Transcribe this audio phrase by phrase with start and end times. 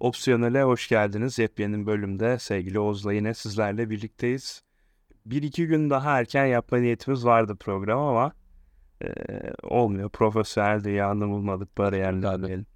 [0.00, 1.38] Opsiyonel'e hoş geldiniz.
[1.38, 4.62] Yepyeni bölümde sevgili Oğuz'la yine sizlerle birlikteyiz.
[5.26, 8.32] Bir iki gün daha erken yapma niyetimiz vardı program ama
[9.02, 9.08] e,
[9.62, 10.10] olmuyor.
[10.10, 12.66] Profesyonel dünyanın bulmadık bariyerler diyelim.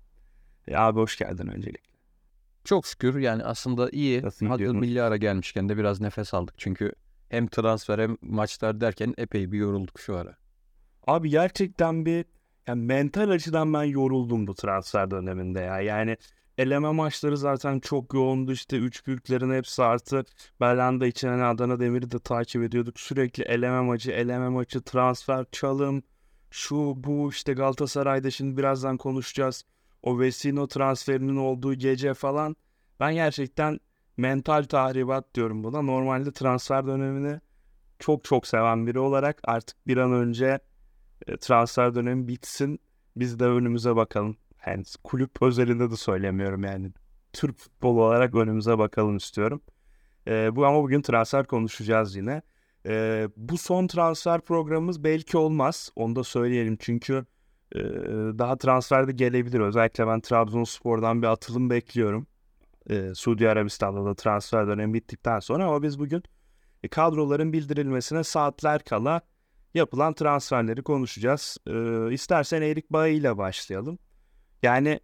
[0.69, 1.94] E, abi hoş geldin öncelikle.
[2.65, 4.17] Çok şükür yani aslında iyi.
[4.17, 4.81] Gidiyorsunuz?
[4.81, 6.55] milli ara gelmişken de biraz nefes aldık.
[6.59, 6.93] Çünkü
[7.29, 10.37] hem transfer hem maçlar derken epey bir yorulduk şu ara.
[11.07, 12.25] Abi gerçekten bir
[12.67, 15.81] yani mental açıdan ben yoruldum bu transfer döneminde ya.
[15.81, 16.17] Yani
[16.59, 20.25] eleme maçları zaten çok yoğundu işte üç büyüklerin hepsi artı
[20.61, 23.01] Belanda için hani Adana Demir'i de takip ediyorduk.
[23.01, 26.03] Sürekli eleme maçı, eleme maçı, transfer, çalım,
[26.51, 29.65] şu bu işte Galatasaray'da şimdi birazdan konuşacağız.
[30.05, 32.57] O Vesino transferinin olduğu gece falan.
[33.01, 33.81] Ben gerçekten
[34.17, 35.83] mental tahribat diyorum buna.
[35.83, 37.41] Normalde transfer dönemini
[37.99, 40.59] çok çok seven biri olarak artık bir an önce
[41.27, 42.81] e, transfer dönemi bitsin.
[43.17, 44.37] Biz de önümüze bakalım.
[44.67, 46.93] Yani kulüp özelinde de söylemiyorum yani.
[47.33, 49.63] Türk futbolu olarak önümüze bakalım istiyorum.
[50.29, 52.43] E, bu ama bugün transfer konuşacağız yine.
[52.87, 55.91] E, bu son transfer programımız belki olmaz.
[55.97, 57.27] Onu da söyleyelim çünkü
[57.75, 57.81] e,
[58.39, 59.61] daha transfer de gelebilir.
[59.61, 62.27] Özellikle ben Trabzonspor'dan bir atılım bekliyorum.
[62.91, 66.23] E, Suudi Arabistan'da da transfer dönemi bittikten sonra ama biz bugün
[66.83, 69.21] e, kadroların bildirilmesine saatler kala
[69.75, 71.59] yapılan transferleri konuşacağız.
[71.67, 73.99] Ee, istersen Erik Bayi ile başlayalım.
[74.63, 75.01] Yani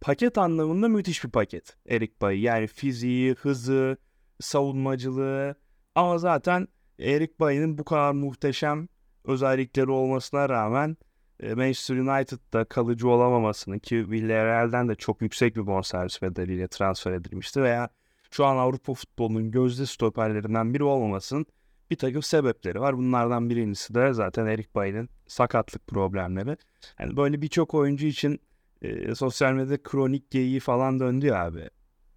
[0.00, 2.40] paket anlamında müthiş bir paket Erik Bayi.
[2.40, 3.96] Yani fiziği, hızı,
[4.40, 5.54] savunmacılığı
[5.94, 8.88] ama zaten Erik Bayi'nin bu kadar muhteşem
[9.26, 10.96] özellikleri olmasına rağmen
[11.40, 17.62] e, Manchester United'da kalıcı olamamasının ki Villarreal'den de çok yüksek bir bonservis bedeliyle transfer edilmişti
[17.62, 17.88] veya
[18.30, 21.46] şu an Avrupa futbolunun gözde stoperlerinden biri olmamasının
[21.90, 22.96] bir takım sebepleri var.
[22.96, 26.56] Bunlardan birincisi de zaten Erik Bayi'nin sakatlık problemleri.
[27.00, 28.40] Yani böyle birçok oyuncu için
[28.82, 31.70] e, sosyal medyada kronik geyiği falan döndü ya abi.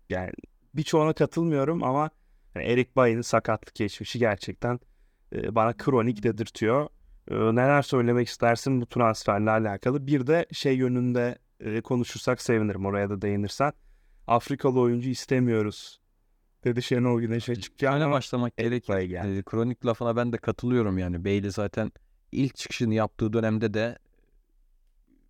[0.10, 0.32] Yani
[0.74, 2.10] birçoğuna katılmıyorum ama
[2.56, 4.80] yani Erik Bayi'nin sakatlık geçmişi gerçekten
[5.34, 6.88] e, bana kronik dedirtiyor.
[7.30, 10.08] Neler söylemek istersin bu transferle alakalı?
[10.08, 11.38] Bir de şey yönünde
[11.82, 13.74] konuşursak sevinirim oraya da değinirsen.
[14.28, 16.00] Afrikalı oyuncu istemiyoruz
[16.64, 19.38] dedi Şenol Güneş'e çıkacağını Yani ama başlamak geldi.
[19.38, 21.26] Ee, kronik lafına ben de katılıyorum yani.
[21.26, 21.92] Bailey zaten
[22.32, 23.98] ilk çıkışını yaptığı dönemde de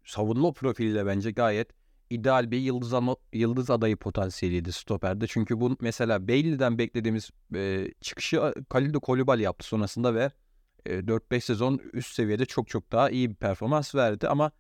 [0.05, 1.69] savunma profiliyle bence gayet
[2.09, 5.27] ideal bir yıldız, ama, yıldız adayı potansiyeliydi stoperde.
[5.27, 10.31] Çünkü bu mesela Bailey'den beklediğimiz e, çıkışı Khalidou Koulibaly yaptı sonrasında ve
[10.85, 14.51] 4-5 sezon üst seviyede çok çok daha iyi bir performans verdi ama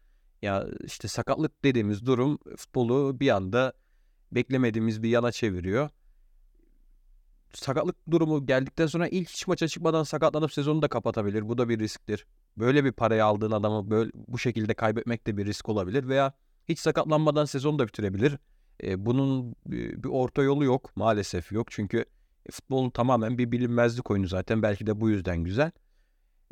[0.41, 3.73] ya işte sakatlık dediğimiz durum futbolu bir anda
[4.31, 5.89] beklemediğimiz bir yana çeviriyor
[7.53, 11.49] sakatlık durumu geldikten sonra ilk hiç maça çıkmadan sakatlanıp sezonu da kapatabilir.
[11.49, 12.25] Bu da bir risktir.
[12.57, 16.33] Böyle bir parayı aldığın adamı böyle bu şekilde kaybetmek de bir risk olabilir veya
[16.69, 18.37] hiç sakatlanmadan sezonu da bitirebilir.
[18.83, 21.67] Bunun bir, orta yolu yok maalesef yok.
[21.71, 22.05] Çünkü
[22.51, 25.71] futbolun tamamen bir bilinmezlik oyunu zaten belki de bu yüzden güzel.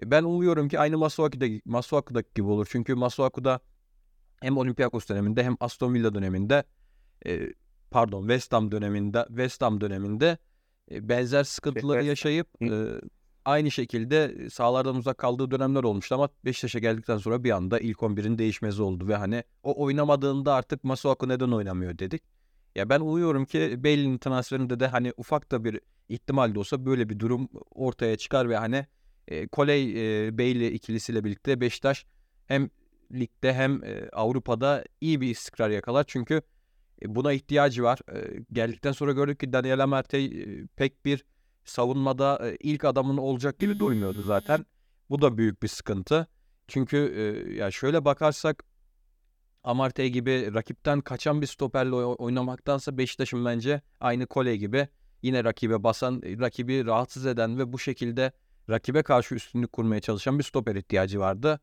[0.04, 2.68] E, ben umuyorum ki aynı Masuaku'da Masuaku'daki gibi olur.
[2.72, 3.60] Çünkü Masuaku'da
[4.42, 6.64] hem Olympiakos döneminde hem Aston Villa döneminde
[7.26, 7.54] e,
[7.92, 10.38] pardon West Ham döneminde West Ham döneminde
[10.92, 13.02] e, benzer sıkıntıları yaşayıp e,
[13.46, 18.38] aynı şekilde sahalardan uzak kaldığı dönemler olmuştu ama Beşiktaş'a geldikten sonra bir anda ilk 11'in
[18.38, 22.24] değişmezi oldu ve hani o oynamadığında artık Masuaku neden oynamıyor dedik.
[22.76, 25.80] Ya ben umuyorum ki Bailey'nin transferinde de hani ufak da bir
[26.10, 28.86] ihtimal de olsa böyle bir durum ortaya çıkar ve hani
[29.28, 32.06] e, Koley e, Bailey ikilisiyle birlikte Beşiktaş
[32.46, 32.70] hem
[33.14, 33.82] ligde hem
[34.14, 36.04] Avrupa'da iyi bir istikrar yakalar.
[36.08, 36.42] Çünkü
[37.02, 38.00] e, buna ihtiyacı var.
[38.52, 41.26] Geldikten sonra gördük ki Daniel Amartey e, pek bir
[41.66, 44.66] savunmada ilk adamın olacak gibi durmuyordu zaten.
[45.10, 46.28] Bu da büyük bir sıkıntı.
[46.68, 46.98] Çünkü
[47.58, 48.64] ya şöyle bakarsak
[49.64, 54.88] Amartey gibi rakipten kaçan bir stoperle oy- oynamaktansa Beşiktaş'ın bence aynı Kole gibi
[55.22, 58.32] yine rakibe basan, rakibi rahatsız eden ve bu şekilde
[58.70, 61.60] rakibe karşı üstünlük kurmaya çalışan bir stoper ihtiyacı vardı.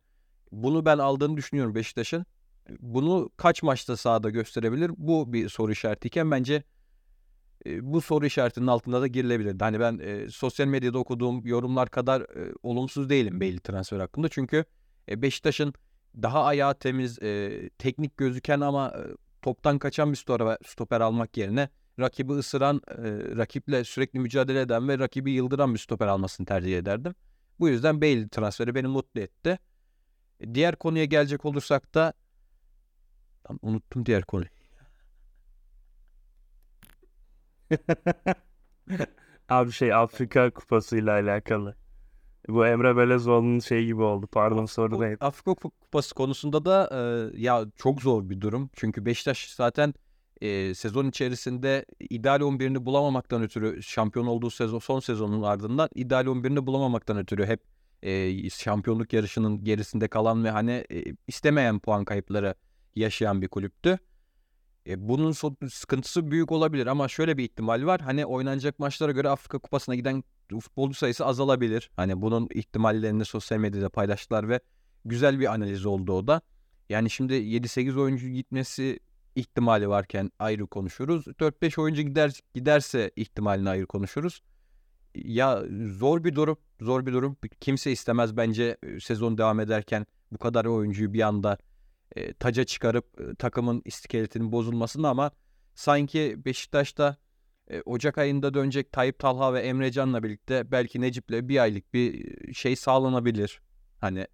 [0.53, 2.27] Bunu ben aldığını düşünüyorum Beşiktaş'ın.
[2.81, 4.91] Bunu kaç maçta sahada gösterebilir?
[4.97, 6.63] Bu bir soru işaretiyken bence
[7.67, 9.65] e, bu soru işaretinin altında da girilebilirdi.
[9.65, 14.29] Hani ben e, sosyal medyada okuduğum yorumlar kadar e, olumsuz değilim Bailey transfer hakkında.
[14.29, 14.65] Çünkü
[15.09, 15.75] e, Beşiktaş'ın
[16.23, 19.03] daha ayağı temiz, e, teknik gözüken ama e,
[19.43, 21.69] toptan kaçan bir stoper, stoper almak yerine
[22.01, 23.03] rakibi ısıran, e,
[23.37, 27.15] rakiple sürekli mücadele eden ve rakibi yıldıran bir stoper almasını tercih ederdim.
[27.61, 29.59] Bu yüzden Bailey transferi beni mutlu etti.
[30.41, 32.13] E, Diğer konuya gelecek olursak da
[33.51, 34.49] Lan unuttum diğer konuyu.
[39.49, 41.77] Abi şey Afrika kupasıyla alakalı.
[42.49, 44.27] Bu Emre Belezoğlu'nun şey gibi oldu.
[44.33, 45.17] Pardon soru neydi?
[45.21, 48.71] Afrika Kupası konusunda da e, ya çok zor bir durum.
[48.75, 49.95] Çünkü Beşiktaş zaten
[50.41, 56.67] e, sezon içerisinde ideal 11'ini bulamamaktan ötürü şampiyon olduğu sezon son sezonun ardından ideal 11'ini
[56.67, 57.61] bulamamaktan ötürü hep
[58.03, 62.55] e, şampiyonluk yarışının gerisinde kalan ve hani e, istemeyen puan kayıpları
[62.95, 63.99] yaşayan bir kulüptü.
[64.87, 68.01] E, bunun so- sıkıntısı büyük olabilir ama şöyle bir ihtimal var.
[68.01, 71.91] Hani oynanacak maçlara göre Afrika Kupası'na giden futbolcu sayısı azalabilir.
[71.97, 74.61] Hani bunun ihtimallerini sosyal medyada paylaştılar ve
[75.05, 76.41] güzel bir analiz oldu o da.
[76.89, 79.01] Yani şimdi 7-8 oyuncu gitmesi
[79.37, 81.27] ihtimali varken ayrı konuşuruz.
[81.27, 84.43] 4-5 oyuncu gider giderse ihtimalini ayrı konuşuruz.
[85.15, 85.63] Ya
[85.99, 87.37] zor bir durum, zor bir durum.
[87.61, 91.59] Kimse istemez bence sezon devam ederken bu kadar oyuncuyu bir anda
[92.17, 95.31] e, taca çıkarıp e, takımın iskeletinin bozulmasını ama
[95.75, 97.17] sanki Beşiktaş'ta
[97.71, 102.35] e, Ocak ayında dönecek Tayyip Talha ve Emre Can'la birlikte belki Necip'le bir aylık bir
[102.55, 103.61] şey sağlanabilir.
[104.01, 104.27] Hani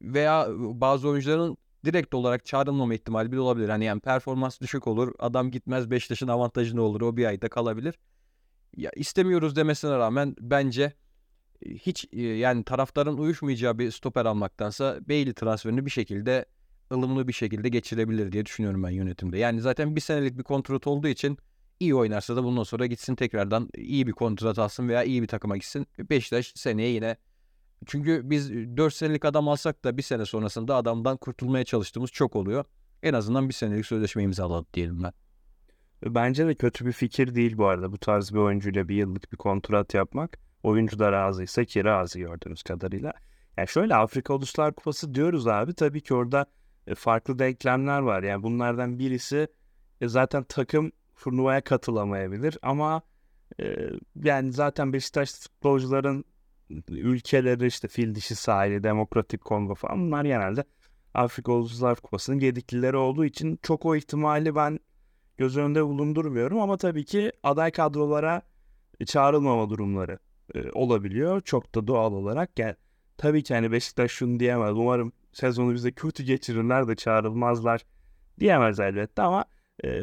[0.00, 1.56] veya bazı oyuncuların
[1.86, 3.68] direkt olarak çağrılmama ihtimali bile olabilir.
[3.68, 5.14] Hani yani performans düşük olur.
[5.18, 7.00] Adam gitmez Beşiktaş'ın avantajı ne olur?
[7.00, 7.98] O bir ayda kalabilir.
[8.76, 10.92] Ya istemiyoruz demesine rağmen bence
[11.66, 16.46] hiç yani taraftarın uyuşmayacağı bir stoper almaktansa Bailey transferini bir şekilde
[16.92, 19.38] ılımlı bir şekilde geçirebilir diye düşünüyorum ben yönetimde.
[19.38, 21.38] Yani zaten bir senelik bir kontrat olduğu için
[21.80, 25.56] iyi oynarsa da bundan sonra gitsin tekrardan iyi bir kontrat alsın veya iyi bir takıma
[25.56, 25.86] gitsin.
[26.10, 27.16] Beşiktaş seneye yine
[27.86, 32.64] çünkü biz 4 senelik adam alsak da bir sene sonrasında adamdan kurtulmaya çalıştığımız çok oluyor.
[33.02, 35.12] En azından bir senelik sözleşme imzaladı diyelim ben.
[36.04, 39.36] Bence de kötü bir fikir değil bu arada bu tarz bir oyuncuyla bir yıllık bir
[39.36, 40.38] kontrat yapmak.
[40.62, 43.12] Oyuncu da razıysa ki razı gördüğünüz kadarıyla.
[43.56, 45.74] Yani şöyle Afrika Uluslar Kupası diyoruz abi.
[45.74, 46.46] Tabii ki orada
[46.86, 48.22] e, farklı denklemler var.
[48.22, 49.48] Yani bunlardan birisi
[50.00, 53.02] e, zaten takım turnuvaya katılamayabilir ama
[53.60, 53.76] e,
[54.24, 56.24] yani zaten Beşiktaş futbolcuların
[56.88, 60.64] ülkeleri işte fil dişi sahili, demokratik Kongo falan bunlar genelde
[61.14, 64.78] Afrika Uluslar Kupası'nın gediklileri olduğu için çok o ihtimali ben
[65.38, 68.42] göz önünde bulundurmuyorum ama tabii ki aday kadrolara
[69.06, 70.18] çağrılmama durumları
[70.54, 71.40] e, olabiliyor.
[71.40, 72.58] Çok da doğal olarak.
[72.58, 72.74] Yani,
[73.16, 74.76] tabii ki hani Beşiktaş şunu diyemez.
[74.76, 77.86] Umarım sezonu bize kötü geçirirler de çağrılmazlar
[78.40, 79.44] diyemez elbette ama
[79.84, 80.02] e,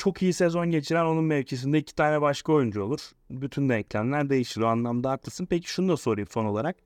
[0.00, 3.00] çok iyi sezon geçiren onun mevkisinde iki tane başka oyuncu olur.
[3.30, 4.60] Bütün denklemler değişir.
[4.60, 5.46] O anlamda haklısın.
[5.46, 6.76] Peki şunu da sorayım son olarak.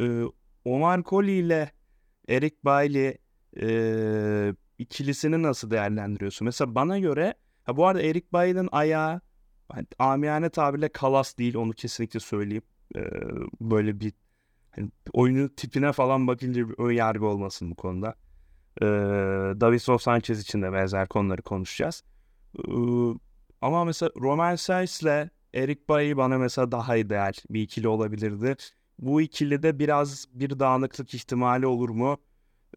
[0.00, 0.22] Ee,
[0.64, 1.70] Omar Koli ile
[2.28, 3.18] Eric Bailey
[3.60, 6.44] e, ikilisini nasıl değerlendiriyorsun?
[6.44, 7.34] Mesela bana göre
[7.64, 9.20] ha bu arada Eric Bailey'nin ayağı
[9.68, 12.64] hani, amiyane tabirle kalas değil onu kesinlikle söyleyeyim.
[12.96, 13.00] Ee,
[13.60, 14.12] böyle bir
[14.70, 18.14] hani, oyunun tipine falan bakınca bir ön yargı olmasın bu konuda.
[18.82, 18.86] Ee,
[19.60, 22.02] Davinson Sanchez için de benzer konuları konuşacağız.
[23.60, 28.56] Ama mesela Roman Sainz ile Eric Bailly bana mesela daha ideal bir ikili olabilirdi.
[28.98, 32.18] Bu ikili de biraz bir dağınıklık ihtimali olur mu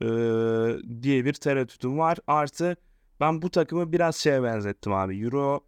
[0.02, 0.06] ee,
[1.02, 2.18] diye bir tereddütüm var.
[2.28, 2.76] Artı
[3.20, 5.24] ben bu takımı biraz şeye benzettim abi.
[5.24, 5.60] Euro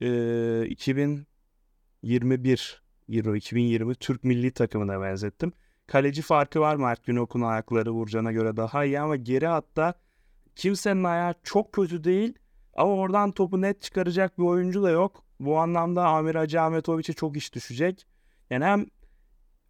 [0.00, 5.52] e, 2021 Euro 2020 Türk milli takımına benzettim.
[5.86, 9.94] Kaleci farkı var Mert Günok'un ayakları Vurcan'a göre daha iyi ama geri hatta
[10.56, 12.34] kimsenin ayağı çok kötü değil
[12.74, 15.24] ama oradan topu net çıkaracak bir oyuncu da yok.
[15.40, 18.06] Bu anlamda Amir Hacı Ahmetoviç'e çok iş düşecek.
[18.50, 18.86] Yani hem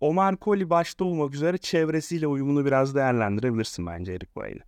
[0.00, 4.62] Omar Koli başta olmak üzere çevresiyle uyumunu biraz değerlendirebilirsin bence Erik Bailey.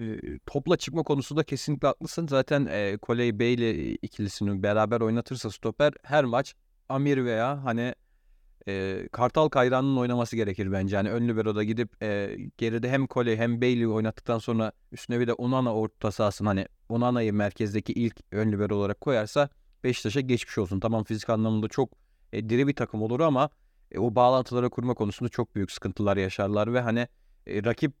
[0.00, 2.26] E, topla çıkma konusunda kesinlikle haklısın.
[2.26, 6.54] Zaten e, Coley Bailey ikilisini beraber oynatırsa stoper her maç
[6.88, 7.94] Amir veya hani
[8.68, 10.96] e, Kartal Kayran'ın oynaması gerekir bence.
[10.96, 15.32] Yani ön libero'da gidip e, geride hem Coley hem Bailey oynattıktan sonra üstüne bir de
[15.32, 19.48] Onana orta sahasını hani Onana'yı merkezdeki ilk ön libero olarak koyarsa
[19.84, 20.80] Beşiktaş'a geçmiş olsun.
[20.80, 21.90] Tamam fizik anlamında çok
[22.32, 23.50] e, diri bir takım olur ama
[23.92, 27.08] e, o bağlantıları kurma konusunda çok büyük sıkıntılar yaşarlar ve hani
[27.46, 27.92] e, rakip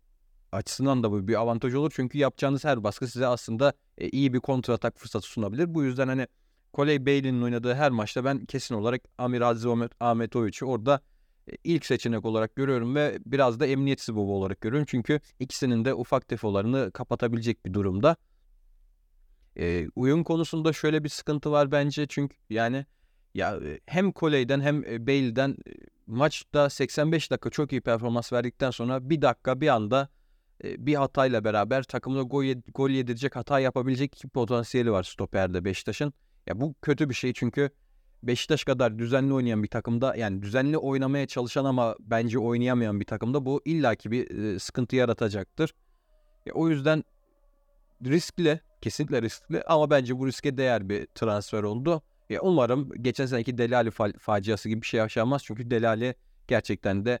[0.52, 1.92] açısından da bu bir avantaj olur.
[1.94, 5.74] Çünkü yapacağınız her baskı size aslında e, iyi bir kontra atak fırsatı sunabilir.
[5.74, 6.26] Bu yüzden hani
[6.78, 9.66] Coley Bailey'nin oynadığı her maçta ben kesin olarak Amir Aziz
[10.00, 11.00] Ahmetoviç'i orada
[11.52, 14.86] e, ilk seçenek olarak görüyorum ve biraz da emniyetsiz baba olarak görüyorum.
[14.90, 18.16] Çünkü ikisinin de ufak defolarını kapatabilecek bir durumda.
[19.56, 22.86] E, uyum konusunda şöyle bir sıkıntı var bence çünkü yani
[23.34, 25.56] ya e, hem Coley'den hem e, Bale'den
[26.06, 30.08] maçta 85 dakika çok iyi performans verdikten sonra bir dakika bir anda
[30.64, 32.44] bir hatayla beraber takımda gol,
[32.74, 36.12] gol yedirecek hata yapabilecek potansiyeli var stoperde Beşiktaş'ın.
[36.48, 37.70] Ya bu kötü bir şey çünkü
[38.22, 43.46] Beşiktaş kadar düzenli oynayan bir takımda yani düzenli oynamaya çalışan ama bence oynayamayan bir takımda
[43.46, 45.74] bu illaki bir e, sıkıntı yaratacaktır.
[46.46, 47.04] Ya, o yüzden
[48.04, 52.02] riskli, kesinlikle riskli ama bence bu riske değer bir transfer oldu.
[52.30, 55.42] Ya umarım geçen seneki Delali fa- faciası gibi bir şey yaşanmaz.
[55.44, 56.14] Çünkü Delali
[56.48, 57.18] gerçekten de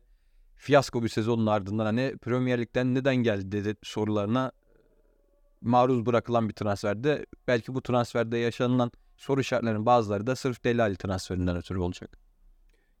[0.56, 4.52] fiyasko bir sezonun ardından hani Premier Lig'den neden geldi dedi sorularına
[5.60, 7.26] maruz bırakılan bir transferde.
[7.48, 12.18] Belki bu transferde yaşanılan soru işaretlerinin bazıları da sırf Delali transferinden ötürü olacak.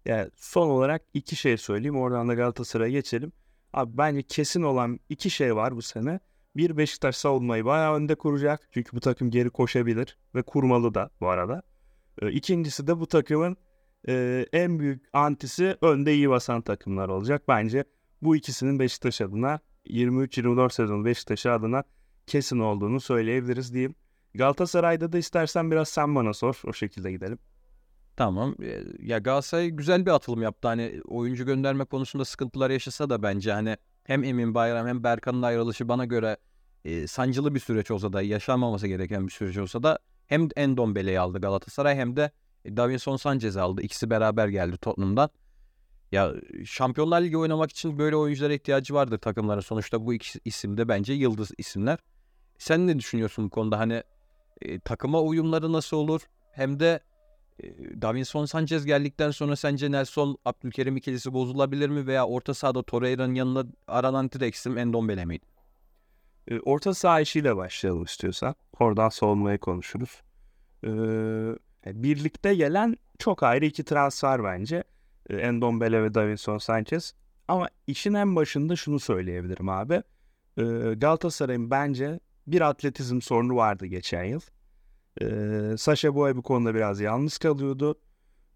[0.04, 1.96] Yani son olarak iki şey söyleyeyim.
[1.96, 3.32] Oradan da Galatasaray'a geçelim.
[3.72, 6.20] Abi bence kesin olan iki şey var bu sene.
[6.56, 8.68] Bir Beşiktaş savunmayı bayağı önde kuracak.
[8.70, 11.62] Çünkü bu takım geri koşabilir ve kurmalı da bu arada.
[12.22, 13.56] E, ikincisi de bu takımın
[14.08, 17.42] e, en büyük antisi önde iyi basan takımlar olacak.
[17.48, 17.84] Bence
[18.22, 21.84] bu ikisinin Beşiktaş adına 23-24 sezon Beşiktaş adına
[22.26, 23.94] kesin olduğunu söyleyebiliriz diyeyim.
[24.34, 26.62] Galatasaray'da da istersen biraz sen bana sor.
[26.66, 27.38] O şekilde gidelim.
[28.16, 28.54] Tamam.
[28.98, 30.68] Ya Galatasaray güzel bir atılım yaptı.
[30.68, 35.88] Hani oyuncu gönderme konusunda sıkıntılar yaşasa da bence hani hem Emin Bayram hem Berkan'ın ayrılışı
[35.88, 36.36] bana göre
[36.84, 41.40] e, sancılı bir süreç olsa da yaşanmaması gereken bir süreç olsa da hem Endombele'yi aldı
[41.40, 42.30] Galatasaray hem de
[42.66, 43.82] Davinson Sanchez'i aldı.
[43.82, 45.30] İkisi beraber geldi Tottenham'dan.
[46.12, 49.60] Ya Şampiyonlar Ligi oynamak için böyle oyunculara ihtiyacı vardır takımların.
[49.60, 51.98] Sonuçta bu iki isim de bence yıldız isimler.
[52.58, 53.78] Sen ne düşünüyorsun bu konuda?
[53.78, 54.02] Hani
[54.62, 56.20] e, takıma uyumları nasıl olur?
[56.52, 57.00] Hem de
[57.62, 57.66] e,
[58.02, 62.06] Davinson Sanchez geldikten sonra sence Nelson Abdülkerim ikilisi bozulabilir mi?
[62.06, 65.46] Veya orta sahada Torreira'nın yanına aranan isim Endombele miydi?
[66.48, 68.54] E, orta saha işiyle başlayalım istiyorsan.
[68.80, 70.22] Oradan savunmayı konuşuruz.
[70.84, 70.90] E,
[71.86, 74.84] birlikte gelen çok ayrı iki transfer bence.
[75.30, 77.14] E, Endombele ve Davinson Sanchez.
[77.48, 80.02] Ama işin en başında şunu söyleyebilirim abi.
[80.96, 82.20] Galatasaray'ın bence
[82.52, 84.40] bir atletizm sorunu vardı geçen yıl.
[85.20, 88.00] E, Sasha Boy bu konuda biraz yalnız kalıyordu.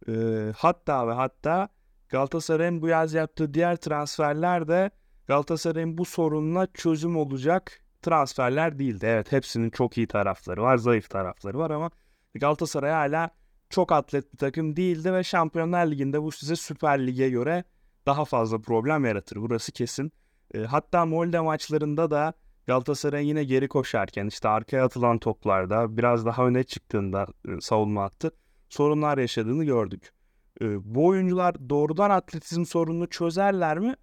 [0.08, 0.12] E,
[0.56, 1.68] hatta ve hatta
[2.08, 4.90] Galatasaray'ın bu yaz yaptığı diğer transferler de
[5.26, 9.06] Galatasaray'ın bu sorununa çözüm olacak transferler değildi.
[9.06, 11.90] Evet hepsinin çok iyi tarafları var, zayıf tarafları var ama
[12.34, 13.30] Galatasaray hala
[13.70, 17.64] çok atlet bir takım değildi ve Şampiyonlar Ligi'nde bu size Süper Lig'e göre
[18.06, 19.36] daha fazla problem yaratır.
[19.36, 20.12] Burası kesin.
[20.54, 22.34] E, hatta Molde maçlarında da
[22.66, 27.26] Galatasaray yine geri koşarken işte arkaya atılan toplarda biraz daha öne çıktığında
[27.60, 28.30] savunma attı.
[28.68, 30.12] Sorunlar yaşadığını gördük.
[30.60, 33.94] Bu oyuncular doğrudan atletizm sorununu çözerler mi?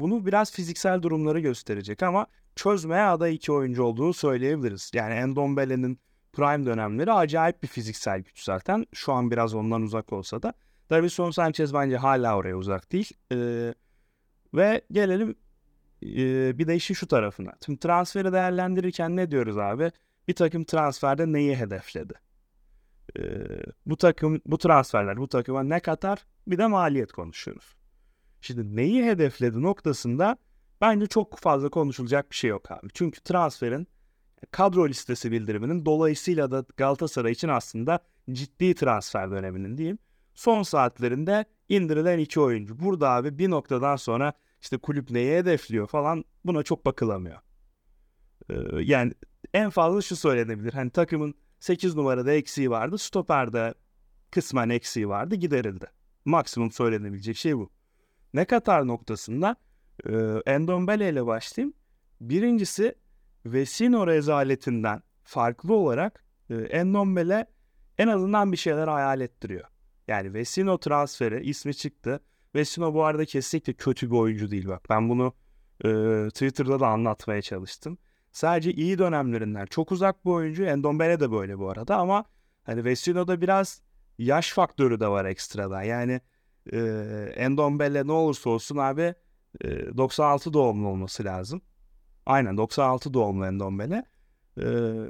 [0.00, 4.90] Bunu biraz fiziksel durumları gösterecek ama çözmeye aday iki oyuncu olduğunu söyleyebiliriz.
[4.94, 6.00] Yani Endombele'nin
[6.32, 8.86] prime dönemleri acayip bir fiziksel güç zaten.
[8.94, 10.54] Şu an biraz ondan uzak olsa da.
[10.90, 13.10] Davison Sanchez bence hala oraya uzak değil.
[13.32, 13.74] Ee,
[14.54, 15.34] ve gelelim
[16.02, 17.52] e, bir de işin şu tarafına.
[17.66, 19.92] Şimdi transferi değerlendirirken ne diyoruz abi?
[20.28, 22.14] Bir takım transferde neyi hedefledi?
[23.86, 26.26] Bu takım, bu transferler bu takıma ne katar?
[26.46, 27.76] Bir de maliyet konuşuyoruz.
[28.40, 30.36] Şimdi neyi hedefledi noktasında
[30.80, 32.88] bence çok fazla konuşulacak bir şey yok abi.
[32.94, 33.88] Çünkü transferin
[34.50, 37.98] kadro listesi bildiriminin dolayısıyla da Galatasaray için aslında
[38.32, 39.98] ciddi transfer döneminin diyeyim.
[40.34, 42.80] Son saatlerinde indirilen iki oyuncu.
[42.80, 47.38] Burada abi bir noktadan sonra işte kulüp neye hedefliyor falan buna çok bakılamıyor.
[48.50, 49.12] Ee, yani
[49.54, 50.72] en fazla şu söylenebilir.
[50.72, 52.98] Hani takımın 8 numarada eksiği vardı.
[52.98, 53.74] Stoper'de
[54.30, 55.86] kısmen eksiği vardı giderildi.
[56.24, 57.70] Maksimum söylenebilecek şey bu.
[58.34, 59.56] Ne Katar noktasında
[60.06, 60.12] e,
[60.46, 61.74] Endombele ile başlayayım.
[62.20, 62.94] Birincisi
[63.46, 67.46] Vesino rezaletinden farklı olarak e, Endombele
[67.98, 69.64] en azından bir şeyler hayal ettiriyor.
[70.08, 72.20] Yani Vesino transferi ismi çıktı.
[72.54, 74.90] Vesino bu arada kesinlikle kötü bir oyuncu değil bak.
[74.90, 75.32] Ben bunu
[75.84, 75.88] e,
[76.28, 77.98] Twitter'da da anlatmaya çalıştım.
[78.32, 80.64] Sadece iyi dönemlerinden çok uzak bir oyuncu.
[80.64, 82.24] Endombele de böyle bu arada ama
[82.62, 83.82] hani Vesino'da biraz
[84.18, 85.82] yaş faktörü de var ekstradan.
[85.82, 86.20] Yani
[86.72, 86.78] e,
[87.36, 89.14] Endombele ne olursa olsun abi
[89.64, 91.62] e, 96 doğumlu olması lazım.
[92.26, 94.04] Aynen 96 doğumlu Endombele.
[94.58, 94.64] Ee,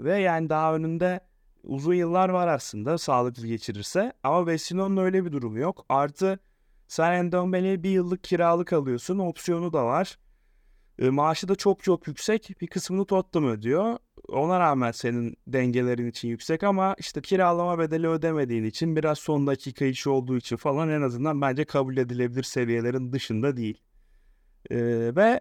[0.05, 1.21] ve yani daha önünde
[1.65, 4.13] uzun yıllar var aslında sağlıklı geçirirse.
[4.23, 5.87] Ama Vesino'nun öyle bir durumu yok.
[5.89, 6.39] Artı
[6.89, 9.19] sen Endombele'ye bir yıllık kiralık alıyorsun.
[9.19, 10.19] Opsiyonu da var.
[10.99, 12.57] E, maaşı da çok çok yüksek.
[12.61, 13.99] Bir kısmını Tottenham ödüyor.
[14.29, 19.85] Ona rağmen senin dengelerin için yüksek ama işte kiralama bedeli ödemediğin için biraz son dakika
[19.85, 23.81] işi olduğu için falan en azından bence kabul edilebilir seviyelerin dışında değil.
[24.71, 24.77] E,
[25.17, 25.41] ve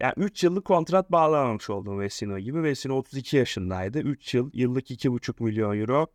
[0.00, 2.62] yani 3 yıllık kontrat bağlamamış oldum Vesino gibi.
[2.62, 3.98] Vesino 32 yaşındaydı.
[3.98, 6.06] 3 yıl, yıllık 2,5 milyon euro.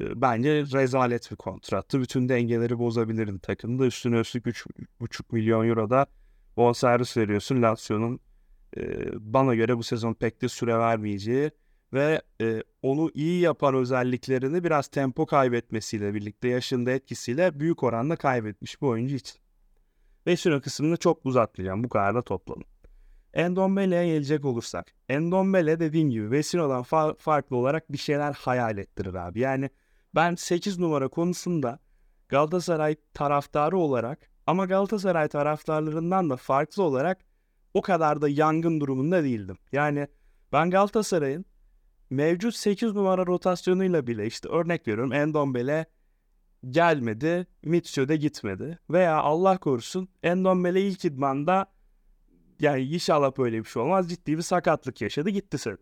[0.00, 2.00] Bence rezalet bir kontrattı.
[2.00, 3.86] Bütün dengeleri bozabilirdi takımda.
[3.86, 6.06] Üstüne üstlük 3,5 milyon euro da
[6.56, 7.62] bonservis veriyorsun.
[7.62, 8.20] Lazio'nun
[8.76, 8.82] e,
[9.32, 11.50] bana göre bu sezon pek de süre vermeyeceği
[11.92, 18.82] ve e, onu iyi yapan özelliklerini biraz tempo kaybetmesiyle birlikte yaşında etkisiyle büyük oranda kaybetmiş
[18.82, 19.40] bir oyuncu için.
[20.26, 21.84] Vesino kısmını çok uzatmayacağım.
[21.84, 22.64] Bu kadar da toplanın.
[23.34, 24.92] Endombele'ye gelecek olursak.
[25.08, 29.40] Endombele dediğim gibi Vesino'dan fa- farklı olarak bir şeyler hayal ettirir abi.
[29.40, 29.70] Yani
[30.14, 31.78] ben 8 numara konusunda
[32.28, 37.24] Galatasaray taraftarı olarak ama Galatasaray taraftarlarından da farklı olarak
[37.74, 39.58] o kadar da yangın durumunda değildim.
[39.72, 40.08] Yani
[40.52, 41.44] ben Galatasaray'ın
[42.10, 45.86] mevcut 8 numara rotasyonuyla bile işte örnek veriyorum Endombele
[46.70, 48.78] gelmedi, Mitsio de gitmedi.
[48.90, 51.66] Veya Allah korusun Endombele ilk idmanda
[52.60, 54.10] yani inşallah böyle bir şey olmaz.
[54.10, 55.78] Ciddi bir sakatlık yaşadı gitti sezon.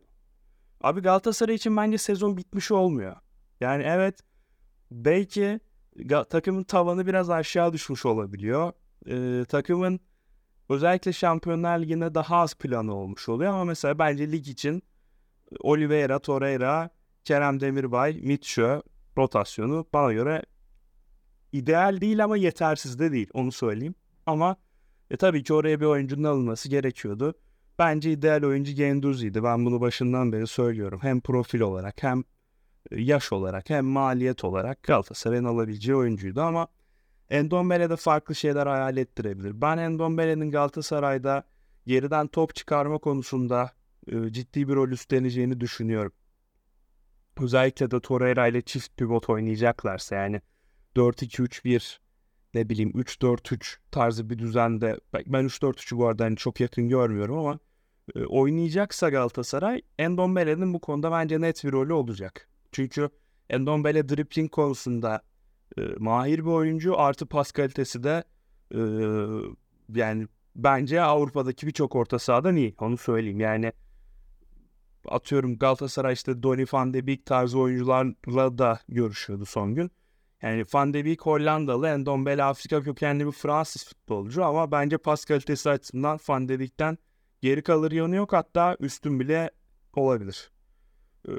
[0.80, 3.16] Abi Galatasaray için bence sezon bitmiş olmuyor.
[3.60, 4.20] Yani evet
[4.90, 5.60] belki
[6.30, 8.72] takımın tavanı biraz aşağı düşmüş olabiliyor.
[9.08, 10.00] Ee, takımın
[10.68, 14.82] özellikle Şampiyonlar Ligi'nde daha az planı olmuş oluyor ama mesela bence lig için
[15.60, 16.90] Oliveira, Torreira,
[17.24, 18.82] Kerem Demirbay, Mitchell
[19.18, 20.42] rotasyonu bana göre
[21.52, 23.94] ideal değil ama yetersiz de değil onu söyleyeyim.
[24.26, 24.56] Ama
[25.10, 27.34] e, tabii ki oraya bir oyuncunun alınması gerekiyordu.
[27.78, 29.42] Bence ideal oyuncu Genduzi'ydi.
[29.42, 30.98] Ben bunu başından beri söylüyorum.
[31.02, 32.24] Hem profil olarak hem
[32.90, 36.68] yaş olarak hem maliyet olarak Galatasaray'ın alabileceği oyuncuydu ama
[37.30, 39.61] Endombele de farklı şeyler hayal ettirebilir.
[39.61, 41.45] Ben Endombele'nin Galatasaray'da
[41.87, 43.73] geriden top çıkarma konusunda
[44.07, 46.12] e, ciddi bir rol üstleneceğini düşünüyorum.
[47.40, 50.40] Özellikle de Torreira ile çift pivot oynayacaklarsa yani
[50.97, 51.99] 4-2-3-1
[52.54, 57.59] ne bileyim 3-4-3 tarzı bir düzende ben 3-4-3'ü bu arada hani çok yakın görmüyorum ama
[58.14, 62.49] e, oynayacaksa Galatasaray Endombele'nin bu konuda bence net bir rolü olacak.
[62.72, 63.08] Çünkü
[63.50, 65.22] Endombele dribbling konusunda
[65.78, 68.25] e, mahir bir oyuncu artı pas kalitesi de
[68.75, 68.80] e,
[69.94, 73.72] yani bence Avrupa'daki birçok orta sahadan iyi onu söyleyeyim yani
[75.08, 79.90] atıyorum Galatasaray işte Donny van de Beek tarzı oyuncularla da görüşüyordu son gün.
[80.42, 85.70] Yani Van de Beek Hollandalı, Endombele Afrika kökenli bir Fransız futbolcu ama bence pas kalitesi
[85.70, 86.98] açısından Van de Beek'ten
[87.42, 89.50] geri kalır yanı yok hatta üstün bile
[89.96, 90.50] olabilir.
[91.28, 91.32] Ee,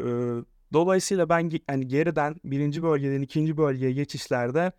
[0.74, 4.72] dolayısıyla ben yani geriden birinci bölgeden ikinci bölgeye geçişlerde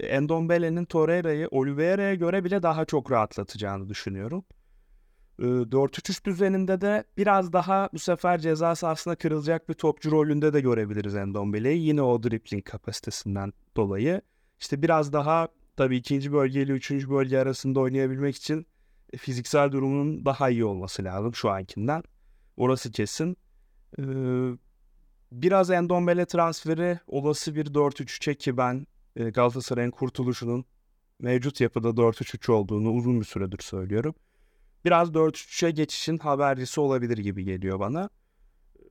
[0.00, 4.44] Endombele'nin Torreira'yı Oliveira'ya göre bile daha çok rahatlatacağını düşünüyorum.
[5.38, 11.14] 4-3-3 düzeninde de biraz daha bu sefer ceza sahasına kırılacak bir topçu rolünde de görebiliriz
[11.14, 11.86] Endombele'yi.
[11.86, 14.22] Yine o dribbling kapasitesinden dolayı.
[14.60, 18.66] İşte biraz daha tabii ikinci bölge ile üçüncü bölge arasında oynayabilmek için
[19.12, 22.02] e, fiziksel durumunun daha iyi olması lazım şu ankinden.
[22.56, 23.36] Orası kesin.
[25.32, 28.86] Biraz Endombele transferi olası bir 4-3-3'e ki ben
[29.16, 30.64] Galatasaray'ın kurtuluşunun
[31.20, 34.14] mevcut yapıda 4-3-3 olduğunu uzun bir süredir söylüyorum
[34.84, 38.10] biraz 4-3'e geçişin habercisi olabilir gibi geliyor bana.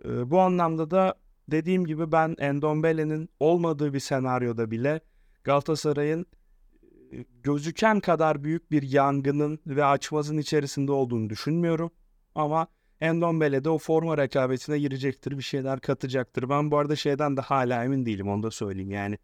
[0.06, 1.16] E, bu anlamda da
[1.52, 5.02] dediğim gibi ben Endombele'nin olmadığı bir senaryoda bile
[5.44, 6.26] Galatasaray'ın
[7.44, 11.92] gözüken kadar büyük bir yangının ve açmazın içerisinde olduğunu düşünmüyorum.
[12.36, 12.68] Ama
[13.02, 16.50] Endombele de o forma rekabetine girecektir, bir şeyler katacaktır.
[16.50, 18.92] Ben bu arada şeyden de hala emin değilim, onu da söyleyeyim.
[18.92, 19.18] Yani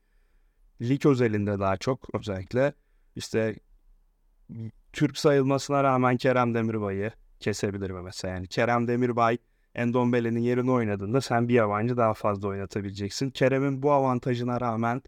[0.82, 2.74] lig özelinde daha çok özellikle
[3.16, 3.56] işte
[4.94, 8.34] Türk sayılmasına rağmen Kerem Demirbay'ı kesebilir mi mesela?
[8.34, 9.38] Yani Kerem Demirbay
[9.76, 13.30] Endombele'nin yerini oynadığında sen bir yabancı daha fazla oynatabileceksin.
[13.30, 15.02] Kerem'in bu avantajına rağmen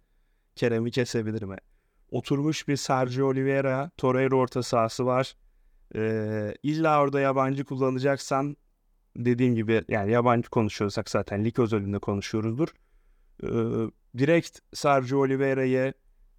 [0.55, 1.57] Kerem'i kesebilir mi?
[2.11, 5.35] Oturmuş bir Sergio Oliveira, Torreira orta sahası var.
[5.95, 8.57] Ee, illa orada yabancı kullanacaksan
[9.15, 12.67] dediğim gibi yani yabancı konuşuyorsak zaten lig özelinde konuşuyoruzdur.
[13.43, 13.47] Ee,
[14.17, 15.93] direkt Sergio Oliveira'yı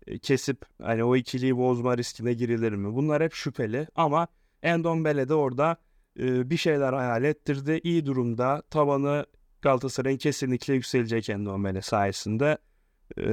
[0.07, 2.95] e, kesip hani o ikiliyi bozma riskine girilir mi?
[2.95, 4.29] Bunlar hep şüpheli ama
[4.63, 5.77] Endombele de orada
[6.19, 7.81] e, bir şeyler hayal ettirdi.
[7.85, 8.63] İyi durumda.
[8.71, 9.27] Tabanı
[9.63, 12.59] Galatasaray'ın kesinlikle yükselecek Endombele sayesinde
[13.19, 13.25] e,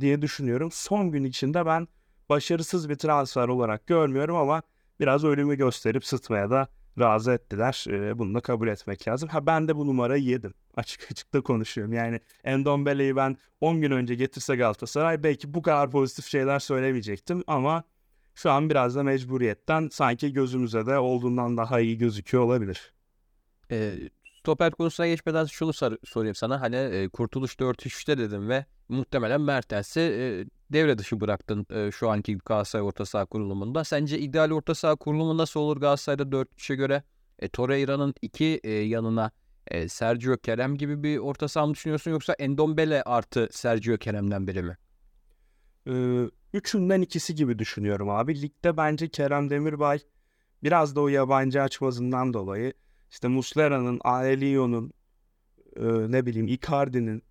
[0.00, 0.68] diye düşünüyorum.
[0.72, 1.88] Son gün içinde ben
[2.28, 4.62] başarısız bir transfer olarak görmüyorum ama
[5.00, 7.84] biraz ölümü gösterip sıtmaya da razı ettiler.
[7.88, 9.28] E, bunu da kabul etmek lazım.
[9.28, 10.54] Ha ben de bu numarayı yedim.
[10.76, 11.92] Açık açık da konuşuyorum.
[11.92, 17.84] Yani Endombele'yi ben 10 gün önce getirse Galatasaray belki bu kadar pozitif şeyler söylemeyecektim ama
[18.34, 22.92] şu an biraz da mecburiyetten sanki gözümüze de olduğundan daha iyi gözüküyor olabilir.
[23.70, 23.94] E,
[24.38, 26.60] stoper konusuna geçmeden şunu sor- sorayım sana.
[26.60, 32.38] Hani e, Kurtuluş 4-3'te dedim ve muhtemelen Mertens'i e, devre dışı bıraktın e, şu anki
[32.38, 33.84] Galatasaray orta saha kurulumunda.
[33.84, 37.02] Sence ideal orta saha kurulumu nasıl olur Galatasaray'da 4-3'e göre?
[37.38, 39.30] E, Torreira'nın iki e, yanına
[39.66, 44.62] e, Sergio Kerem gibi bir orta saha mı düşünüyorsun yoksa Endombele artı Sergio Kerem'den biri
[44.62, 44.76] mi?
[45.86, 48.42] Ee, üçünden ikisi gibi düşünüyorum abi.
[48.42, 49.98] Ligde bence Kerem Demirbay
[50.62, 52.72] biraz da o yabancı açmazından dolayı
[53.10, 54.92] işte Muslera'nın, Aelio'nun
[55.76, 55.82] e,
[56.12, 57.22] ne bileyim Icardi'nin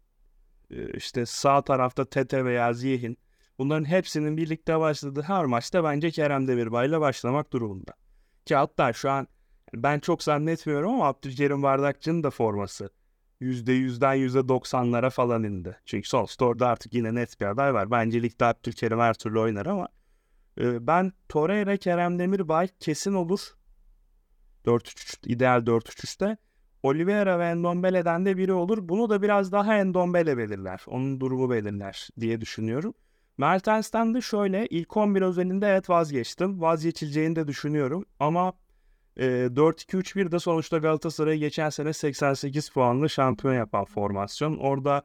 [0.94, 3.18] işte sağ tarafta Tete veya Ziyeh'in
[3.62, 7.94] bunların hepsinin birlikte başladığı her maçta bence Kerem Demirbay'la başlamak durumunda.
[8.46, 9.28] Ki hatta şu an
[9.74, 12.90] ben çok zannetmiyorum ama Abdülkerim Bardakçı'nın da forması
[13.42, 15.78] %100'den %90'lara falan indi.
[15.86, 17.92] Çünkü sonuçta orada artık yine net bir aday var.
[17.92, 19.88] Bence ligde Abdülkerim her türlü oynar ama
[20.58, 23.40] e, ben Torreira, Kerem Demirbay kesin olur.
[24.66, 26.38] 4-3 ideal 4-3-3'te.
[26.84, 28.90] Oliveira ve Endombele'den de biri olur.
[28.90, 30.82] Bunu da biraz daha Endombele belirler.
[30.88, 32.94] Onun durumu belirler diye düşünüyorum.
[33.38, 36.62] Mertens'ten de şöyle ilk 11 özelinde evet vazgeçtim.
[36.62, 38.06] Vazgeçileceğini de düşünüyorum.
[38.20, 38.54] Ama
[39.18, 44.58] e, 4-2-3-1 de sonuçta Galatasaray'ı geçen sene 88 puanlı şampiyon yapan formasyon.
[44.58, 45.04] Orada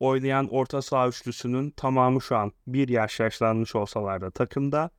[0.00, 4.90] oynayan orta saha üçlüsünün tamamı şu an bir yaş yaşlanmış olsalar da takımda.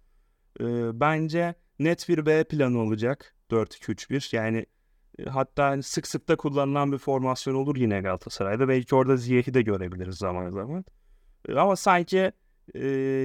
[0.59, 0.65] E,
[0.99, 4.35] bence net bir B planı olacak 4-2-3-1.
[4.35, 4.65] Yani
[5.19, 8.67] e, hatta hani sık sık da kullanılan bir formasyon olur yine Galatasaray'da.
[8.67, 10.85] Belki orada Ziyech'i de görebiliriz zaman zaman.
[11.49, 12.31] E, ama sanki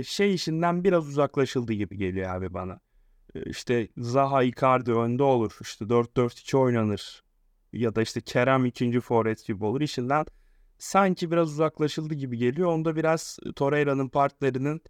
[0.04, 2.80] şey işinden biraz uzaklaşıldı gibi geliyor abi bana.
[3.34, 5.58] E, işte Zaha Icardi önde olur.
[5.60, 7.24] İşte 4-4-2 oynanır.
[7.72, 9.80] Ya da işte Kerem ikinci forvet gibi olur.
[9.80, 10.26] İşinden
[10.78, 12.68] sanki biraz uzaklaşıldı gibi geliyor.
[12.68, 14.82] Onda biraz Torreira'nın partnerinin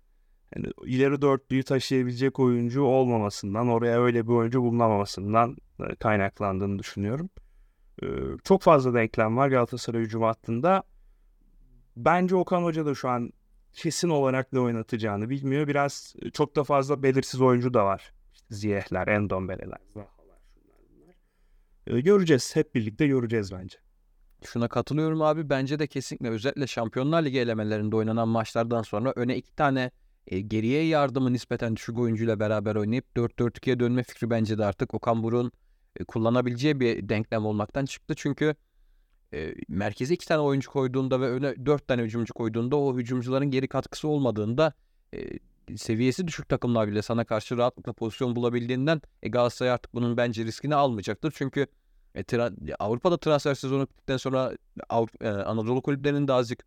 [0.56, 5.56] yani ileri dörtlüyü taşıyabilecek oyuncu olmamasından, oraya öyle bir oyuncu bulunamamasından
[6.00, 7.30] kaynaklandığını düşünüyorum.
[8.44, 10.82] Çok fazla denklem var Galatasaray hücum hattında.
[11.96, 13.32] Bence Okan Hoca da şu an
[13.74, 15.68] kesin olarak ne oynatacağını bilmiyor.
[15.68, 18.12] Biraz e, çok da fazla belirsiz oyuncu da var.
[18.34, 20.78] İşte Ziyehler, Endombele'ler, Zahalar, şunlar
[21.86, 22.00] bunlar.
[22.00, 22.56] Göreceğiz.
[22.56, 23.78] Hep birlikte göreceğiz bence.
[24.44, 25.50] Şuna katılıyorum abi.
[25.50, 29.90] Bence de kesinlikle özellikle Şampiyonlar Ligi elemelerinde oynanan maçlardan sonra öne iki tane
[30.26, 35.22] e, geriye yardımı nispeten düşük oyuncuyla beraber oynayıp 4-4-2'ye dönme fikri bence de artık Okan
[35.22, 35.52] Buruk'un
[36.00, 38.14] e, kullanabileceği bir denklem olmaktan çıktı.
[38.16, 38.54] Çünkü
[39.32, 43.68] e, merkeze iki tane oyuncu koyduğunda ve öne dört tane hücumcu koyduğunda o hücumcuların geri
[43.68, 44.72] katkısı olmadığında
[45.14, 45.38] e,
[45.76, 50.74] seviyesi düşük takımlar bile sana karşı rahatlıkla pozisyon bulabildiğinden e, Galatasaray artık bunun bence riskini
[50.74, 51.32] almayacaktır.
[51.36, 51.66] Çünkü
[52.14, 54.52] e, tra- Avrupa'da transfer sezonu bittikten sonra
[54.88, 56.64] Avrupa, e, Anadolu kulüplerinin de azıcık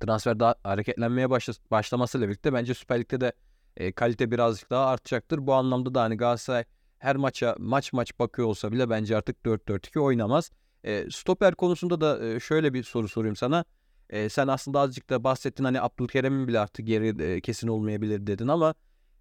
[0.00, 3.32] transfer daha hareketlenmeye başla- başlamasıyla birlikte bence Süper Lig'de de
[3.76, 5.46] e, kalite birazcık daha artacaktır.
[5.46, 6.64] Bu anlamda da hani Galatasaray
[6.98, 10.50] her maça maç maç bakıyor olsa bile bence artık 4-4-2 oynamaz.
[10.84, 13.64] E, stoper konusunda da e, şöyle bir soru sorayım sana.
[14.10, 18.48] E, sen aslında azıcık da bahsettin hani Abdülkerem'in bile artık geri e, kesin olmayabilir dedin
[18.48, 18.74] ama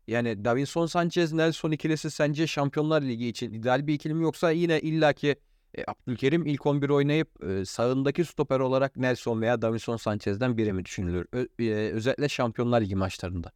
[0.07, 4.79] yani Davinson Sanchez Nelson ikilisi sence Şampiyonlar Ligi için ideal bir ikili mi yoksa yine
[4.79, 5.35] illaki
[5.77, 10.85] e, Abdülkerim ilk 11 oynayıp e, sağındaki stoper olarak Nelson veya Davinson Sanchez'den biri mi
[10.85, 11.25] düşünülür?
[11.33, 13.51] Ö, e, özellikle Şampiyonlar Ligi maçlarında.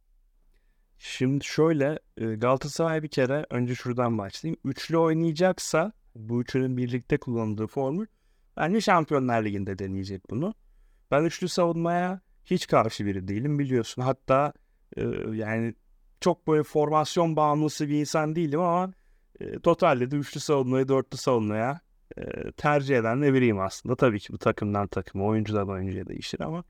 [0.98, 4.60] Şimdi şöyle Galatasaray bir kere önce şuradan başlayayım.
[4.64, 8.06] Üçlü oynayacaksa bu üçünün birlikte kullanıldığı formül
[8.56, 10.54] bence Şampiyonlar Ligi'nde deneyecek bunu.
[11.10, 14.02] Ben üçlü savunmaya hiç karşı biri değilim biliyorsun.
[14.02, 14.52] Hatta
[14.96, 15.02] e,
[15.32, 15.74] yani
[16.20, 18.92] çok böyle formasyon bağımlısı bir insan değilim ama
[19.40, 21.80] e, totalde de üçlü savunmayı dörtlü savunmaya
[22.16, 23.96] e, tercih eden de biriyim aslında.
[23.96, 26.64] Tabii ki bu takımdan takıma, oyuncudan oyuncuya değişir ama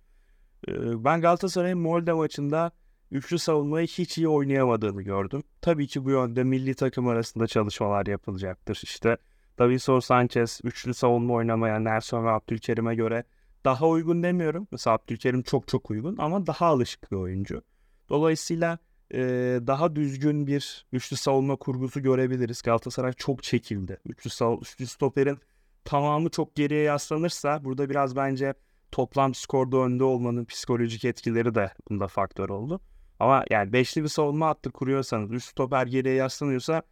[0.68, 2.72] e, ben Galatasaray'ın Molde maçında
[3.10, 5.42] üçlü savunmayı hiç iyi oynayamadığını gördüm.
[5.60, 8.80] Tabii ki bu yönde milli takım arasında çalışmalar yapılacaktır.
[8.82, 9.16] İşte
[9.58, 13.24] Davinson Sanchez üçlü savunma oynamaya Nelson ve Abdülkerim'e göre
[13.64, 14.68] daha uygun demiyorum.
[14.72, 17.62] Mesela Abdülkerim çok çok uygun ama daha alışık bir oyuncu.
[18.08, 18.78] Dolayısıyla
[19.14, 19.18] e,
[19.66, 22.62] daha düzgün bir üçlü savunma kurgusu görebiliriz.
[22.62, 24.00] Galatasaray çok çekildi.
[24.04, 25.38] Üçlü, sav- üçlü stoperin
[25.84, 28.54] tamamı çok geriye yaslanırsa burada biraz bence
[28.92, 32.80] toplam skorda önde olmanın psikolojik etkileri de bunda faktör oldu.
[33.20, 36.82] Ama yani beşli bir savunma hattı kuruyorsanız, üst stoper geriye yaslanıyorsa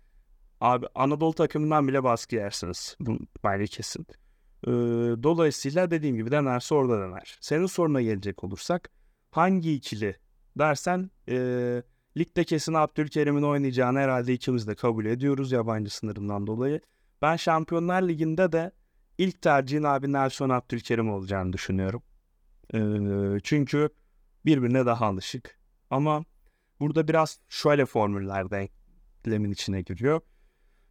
[0.60, 2.96] abi Anadolu takımından bile baskı yersiniz.
[3.00, 4.06] Bu bence kesin.
[4.66, 4.70] Ee,
[5.22, 7.38] dolayısıyla dediğim gibi denerse orada dener.
[7.40, 8.90] Senin soruna gelecek olursak
[9.30, 10.16] hangi ikili
[10.58, 11.36] dersen e,
[12.16, 16.80] ligde kesin Abdülkerim'in oynayacağını herhalde ikimiz de kabul ediyoruz yabancı sınırından dolayı.
[17.22, 18.72] Ben Şampiyonlar Ligi'nde de
[19.18, 22.02] ilk tercihin abi Nelson Abdülkerim olacağını düşünüyorum.
[22.74, 22.78] Ee,
[23.42, 23.88] çünkü
[24.44, 25.58] birbirine daha alışık.
[25.90, 26.24] Ama
[26.80, 30.20] burada biraz şöyle formüller denklemin içine giriyor.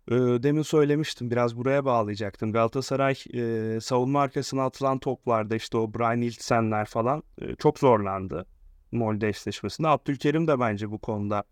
[0.10, 2.52] Demin söylemiştim biraz buraya bağlayacaktım.
[2.52, 8.46] Galatasaray e, savunma arkasına atılan toplarda işte o Brian Iltsenler falan e, çok zorlandı.
[8.92, 9.88] Molde eşleşmesinde.
[9.88, 11.44] Abdülkerim de bence bu konuda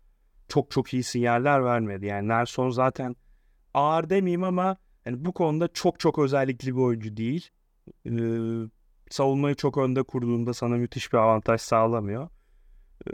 [0.48, 2.06] çok çok iyi sinyaller vermedi.
[2.06, 3.16] Yani Nelson zaten
[3.74, 7.50] ağır demeyeyim ama yani bu konuda çok çok özellikli bir oyuncu değil.
[8.06, 8.10] Ee,
[9.10, 12.28] savunmayı çok önde kurduğunda sana müthiş bir avantaj sağlamıyor.
[13.06, 13.12] Ee,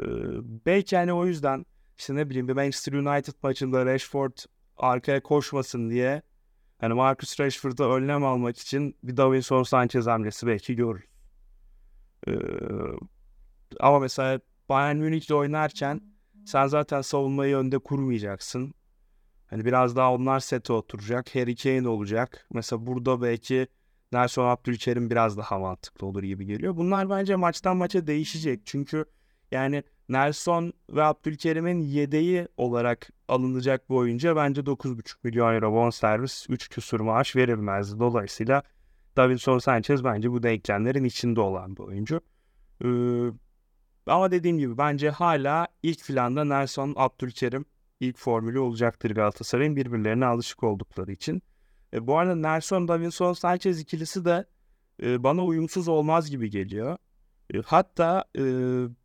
[0.66, 1.66] belki yani o yüzden
[1.98, 4.32] işte ne bileyim bir Manchester United maçında Rashford
[4.78, 6.22] arkaya koşmasın diye
[6.78, 11.04] hani Marcus Rashford'a önlem almak için bir Davinson Sanchez hamlesi belki görürüz.
[12.28, 12.32] Ee,
[13.80, 16.00] ama mesela Bayern Münih'le oynarken
[16.46, 18.74] sen zaten savunmayı önde kurmayacaksın.
[19.46, 21.34] Hani biraz daha onlar sete oturacak.
[21.34, 22.46] Harry Kane olacak.
[22.52, 23.68] Mesela burada belki
[24.12, 26.76] Nelson Abdülkerim biraz daha mantıklı olur gibi geliyor.
[26.76, 28.60] Bunlar bence maçtan maça değişecek.
[28.64, 29.04] Çünkü
[29.50, 36.68] yani Nelson ve Abdülkerim'in yedeği olarak alınacak bu oyuncuya bence 9,5 milyon euro bonservis 3
[36.68, 38.00] küsur maaş verilmezdi.
[38.00, 38.62] Dolayısıyla
[39.16, 42.20] Davinson Sanchez bence bu denklemlerin içinde olan bir oyuncu.
[42.84, 42.88] Ee,
[44.06, 47.64] ama dediğim gibi bence hala ilk planda Nelson Abdülkerim
[48.00, 51.42] ilk formülü olacaktır Galatasaray'ın birbirlerine alışık oldukları için.
[51.92, 54.44] E, bu arada Nelson Davinson Sanchez ikilisi de
[55.02, 56.98] e, bana uyumsuz olmaz gibi geliyor.
[57.64, 58.42] Hatta e,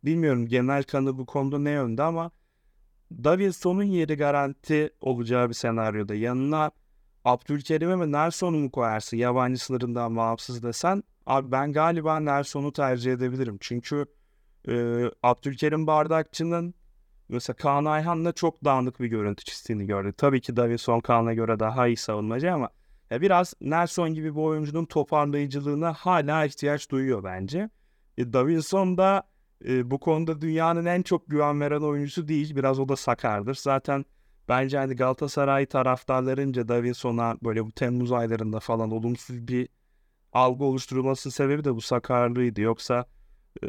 [0.04, 2.30] bilmiyorum genel kanı bu konuda ne yönde ama
[3.24, 6.70] Davinson'un yeri garanti olacağı bir senaryoda yanına
[7.24, 13.58] Abdülkerim'e mi Nelson'u mu koyarsın yabancı sınırından bağımsız desen abi ben galiba Nelson'u tercih edebilirim.
[13.60, 14.06] Çünkü
[14.68, 16.74] e, Abdülkerim Bardakçı'nın
[17.28, 20.18] mesela Kaan Ayhan'la çok dağınık bir görüntü çizdiğini gördük.
[20.18, 22.70] Tabii ki Davinson Kaan'a göre daha iyi savunmacı ama
[23.10, 27.70] ya biraz Nelson gibi bir oyuncunun toparlayıcılığına hala ihtiyaç duyuyor bence.
[28.18, 29.22] E, Davinson da
[29.64, 32.56] e, bu konuda dünyanın en çok güven veren oyuncusu değil.
[32.56, 33.54] Biraz o da sakardır.
[33.54, 34.04] Zaten
[34.48, 39.68] bence hani Galatasaray taraftarlarınca Davinson'a böyle bu Temmuz aylarında falan olumsuz bir
[40.32, 42.60] algı oluşturulmasının sebebi de bu sakarlığıydı.
[42.60, 43.06] Yoksa
[43.62, 43.66] e,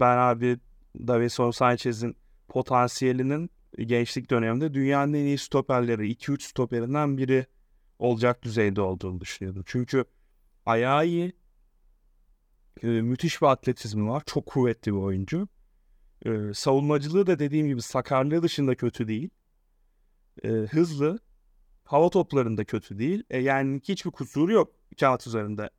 [0.00, 0.58] ben abi
[1.06, 2.16] Davinson Sanchez'in
[2.48, 7.46] potansiyelinin gençlik döneminde dünyanın en iyi stoperleri, 2-3 stoperinden biri
[7.98, 9.62] olacak düzeyde olduğunu düşünüyordum.
[9.66, 10.04] Çünkü
[10.66, 11.32] ayağı iyi,
[12.82, 15.48] e, müthiş bir atletizmi var, çok kuvvetli bir oyuncu.
[16.26, 19.30] E, savunmacılığı da dediğim gibi sakarlığı dışında kötü değil.
[20.44, 21.18] E, hızlı,
[21.84, 23.24] hava toplarında kötü değil.
[23.30, 25.70] E, yani hiçbir kusuru yok kağıt üzerinde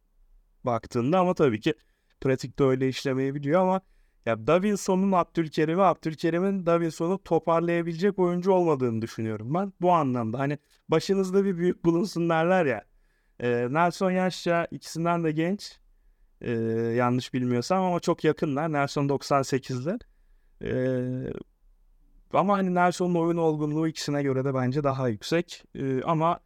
[0.63, 1.73] baktığında ama tabii ki
[2.21, 3.81] pratikte öyle işlemeyebiliyor ama
[4.25, 9.73] ya Davinson'un Abdülkerim'i, Abdülkerim'in Davinson'u toparlayabilecek oyuncu olmadığını düşünüyorum ben.
[9.81, 10.57] Bu anlamda hani
[10.89, 12.83] başınızda bir büyük bulunsun derler ya.
[13.39, 15.79] E, Nelson yaşça ikisinden de genç.
[16.41, 16.51] E,
[16.95, 18.73] yanlış bilmiyorsam ama çok yakınlar.
[18.73, 19.97] Nelson 98'de.
[20.61, 20.73] E,
[22.33, 25.63] ama hani Nelson'un oyun olgunluğu ikisine göre de bence daha yüksek.
[25.75, 26.39] E, ama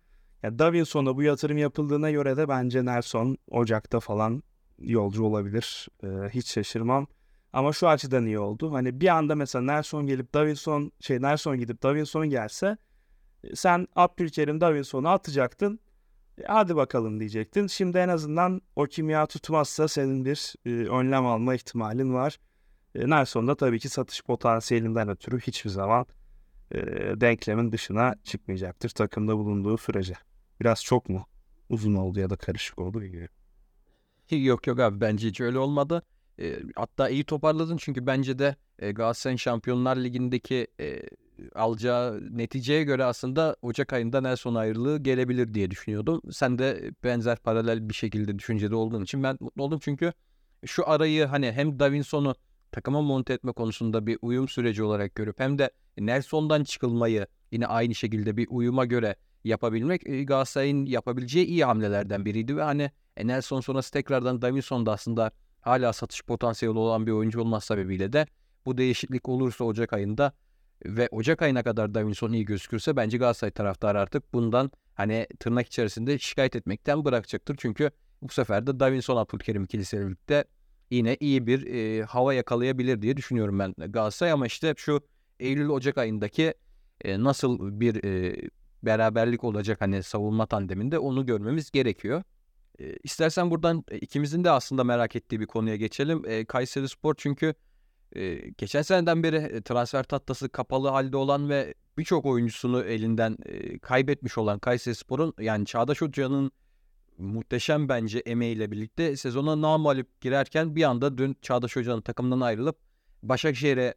[0.43, 4.43] ya Davinson'a bu yatırım yapıldığına göre de bence Nelson Ocak'ta falan
[4.79, 5.87] yolcu olabilir.
[6.03, 7.07] E, hiç şaşırmam.
[7.53, 8.73] Ama şu açıdan iyi oldu.
[8.73, 12.77] Hani bir anda mesela Nelson gelip Davinson şey Nelson gidip Davinson gelse
[13.55, 15.79] sen Abdülkerim Davinson'u atacaktın.
[16.47, 17.67] Hadi bakalım diyecektin.
[17.67, 22.39] Şimdi en azından o kimya tutmazsa senin bir e, önlem alma ihtimalin var.
[22.95, 26.05] E, Nelson da tabii ki satış potansiyelinden ötürü hiçbir zaman
[26.71, 26.77] e,
[27.21, 30.13] denklemin dışına çıkmayacaktır takımda bulunduğu sürece.
[30.61, 31.25] Biraz çok mu
[31.69, 33.35] uzun oldu ya da karışık oldu bilmiyorum.
[34.31, 36.03] Yok yok abi bence hiç öyle olmadı.
[36.39, 41.01] E, hatta iyi toparladın çünkü bence de e, Galatasaray'ın Şampiyonlar Ligi'ndeki e,
[41.55, 46.21] alacağı neticeye göre aslında Ocak ayında Nelson ayrılığı gelebilir diye düşünüyordum.
[46.31, 50.13] Sen de benzer paralel bir şekilde düşüncede olduğun için ben mutlu oldum çünkü
[50.65, 52.35] şu arayı hani hem Davinson'u
[52.71, 57.95] takıma monte etme konusunda bir uyum süreci olarak görüp hem de Nelson'dan çıkılmayı yine aynı
[57.95, 62.91] şekilde bir uyuma göre yapabilmek Galatasaray'ın yapabileceği iyi hamlelerden biriydi ve hani
[63.23, 68.27] Nelson sonrası tekrardan Davinson da aslında hala satış potansiyeli olan bir oyuncu olmaz sebebiyle de
[68.65, 70.33] bu değişiklik olursa Ocak ayında
[70.85, 76.19] ve Ocak ayına kadar Davinson iyi gözükürse bence Galatasaray taraftarı artık bundan hani tırnak içerisinde
[76.19, 77.55] şikayet etmekten bırakacaktır.
[77.59, 80.43] Çünkü bu sefer de Davinson Abdülkerim ikilisiyle birlikte
[80.89, 85.01] yine iyi bir e, hava yakalayabilir diye düşünüyorum ben Galatasaray ama işte şu
[85.39, 86.53] Eylül-Ocak ayındaki
[87.01, 88.35] e, nasıl bir e,
[88.83, 92.23] beraberlik olacak hani savunma tandeminde onu görmemiz gerekiyor.
[92.79, 96.23] E, istersen buradan ikimizin de aslında merak ettiği bir konuya geçelim.
[96.27, 97.53] E, Kayseri Spor çünkü
[98.57, 103.37] geçen seneden beri transfer tahtası kapalı halde olan ve birçok oyuncusunu elinden
[103.81, 106.51] kaybetmiş olan Kayseri Spor'un yani Çağdaş Hoca'nın
[107.17, 112.77] muhteşem bence emeğiyle birlikte sezona namalip girerken bir anda dün Çağdaş Hoca'nın takımından ayrılıp
[113.23, 113.93] Başakşehir'e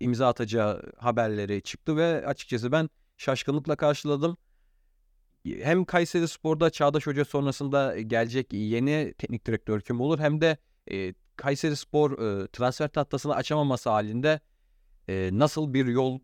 [0.00, 4.36] imza atacağı haberleri çıktı ve açıkçası ben şaşkınlıkla karşıladım.
[5.44, 10.56] Hem Kayseri Spor'da Çağdaş Hoca sonrasında gelecek yeni teknik direktör kim olur hem de
[11.40, 14.40] Kayseri Spor e, transfer tahtasını açamaması halinde
[15.08, 16.18] e, nasıl bir yol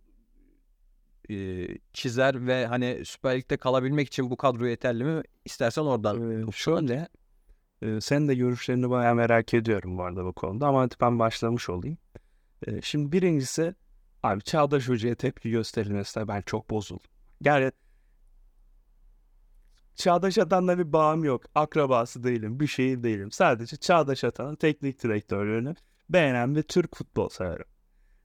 [1.31, 5.23] e, çizer ve hani Süper Lig'de kalabilmek için bu kadro yeterli mi?
[5.45, 6.31] İstersen oradan.
[6.31, 7.09] Ee, şöyle
[7.83, 11.99] e, sen de görüşlerini bayağı merak ediyorum bu arada bu konuda ama ben başlamış olayım.
[12.67, 13.75] E, şimdi birincisi
[14.23, 17.11] abi Çağdaş Hoca'ya tepki gösterilmesine ben çok bozuldum.
[17.45, 17.73] Yani
[19.97, 21.43] Çağdaş Atan'la bir bağım yok.
[21.55, 22.61] Akrabası değilim.
[22.61, 23.31] Bir şey değilim.
[23.31, 25.75] Sadece Çağdaş Atan'ın teknik direktörlüğünü
[26.09, 27.65] beğenen bir Türk futbol severim.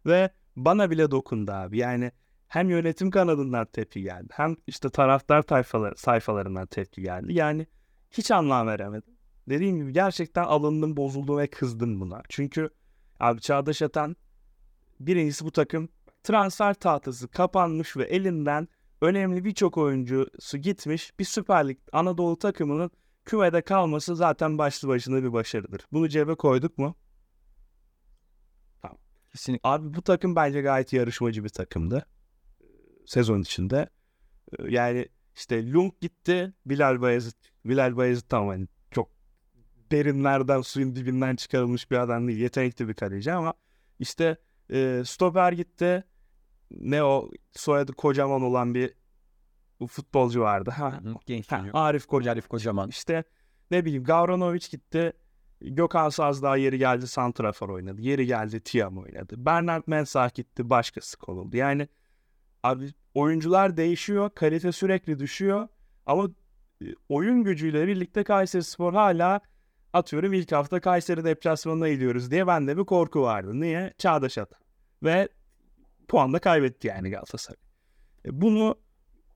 [0.06, 1.78] Ve bana bile dokundu abi.
[1.78, 2.12] Yani
[2.48, 4.28] hem yönetim kanadından tepki geldi.
[4.32, 7.34] Hem işte taraftar tayfaları, sayfalarından tepki geldi.
[7.34, 7.68] Yani
[8.12, 9.14] hiç anlam veremedim.
[9.50, 12.22] dediğim gibi gerçekten alındım, bozuldum ve kızdım buna.
[12.30, 12.70] Çünkü
[13.20, 14.16] abi Çağdaş Atan
[15.00, 15.90] birincisi bu takım
[16.24, 18.68] transfer tahtası kapanmış ve elinden
[19.02, 22.92] önemli birçok oyuncusu gitmiş bir Süper Lig Anadolu takımının
[23.26, 25.82] kümede kalması zaten başlı başına bir başarıdır.
[25.92, 26.96] Bunu cebe koyduk mu?
[28.82, 28.98] Tamam.
[29.32, 29.70] Kesinlikle.
[29.70, 32.06] Abi bu takım bence gayet yarışmacı bir takımdı.
[33.06, 33.90] Sezon içinde.
[34.70, 36.54] Yani işte Lung gitti.
[36.66, 37.38] Bilal Bayezid.
[37.66, 39.10] Bilal Bayezid tamam hani çok
[39.92, 42.40] derinlerden suyun dibinden çıkarılmış bir adam değil.
[42.40, 43.54] Yetenekli bir kaleci ama
[44.00, 44.38] işte
[44.70, 46.04] e, stoper gitti.
[46.80, 48.94] Ne o soyadı kocaman olan bir
[49.88, 50.72] futbolcu vardı.
[50.72, 51.66] Ha, Hı hı, Genç ha.
[51.74, 52.32] Arif Koca.
[52.32, 52.90] Arif Kocaman.
[52.90, 53.24] İşte
[53.72, 55.14] ne bileyim Gavranovic gitti.
[55.62, 58.02] Gökhan Sazdağ yeri geldi Santrafor oynadı.
[58.02, 59.46] Yeri geldi Tiam oynadı.
[59.46, 61.58] Bernard Mensah gitti başkası konuldu.
[61.58, 61.88] Yani
[62.64, 64.30] abi oyuncular değişiyor.
[64.36, 65.68] Kalite sürekli düşüyor.
[66.06, 66.30] Ama
[66.82, 69.42] e, oyun gücüyle birlikte Kayseri Spor hala
[69.94, 73.62] atıyorum ilk hafta Kayseri deplasmanına gidiyoruz diye bende bir korku vardı.
[73.62, 73.94] Niye?
[73.98, 74.60] Çağdaş Atan.
[75.04, 75.30] Ve
[76.12, 77.58] puan da kaybetti yani Galatasaray.
[78.26, 78.76] E, bunu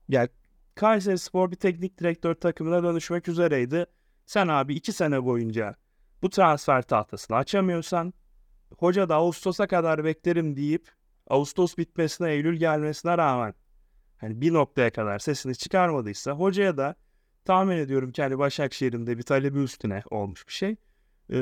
[0.08, 0.28] yani
[0.74, 3.86] Kayseri Spor bir teknik direktör takımına dönüşmek üzereydi.
[4.26, 5.74] Sen abi iki sene boyunca
[6.22, 8.14] bu transfer tahtasını açamıyorsan
[8.78, 10.88] hoca da Ağustos'a kadar beklerim deyip
[11.26, 13.54] Ağustos bitmesine Eylül gelmesine rağmen
[14.16, 16.94] hani bir noktaya kadar sesini çıkarmadıysa hocaya da
[17.44, 20.76] tahmin ediyorum ki hani Başakşehir'in de bir talebi üstüne olmuş bir şey.
[21.30, 21.36] Ee,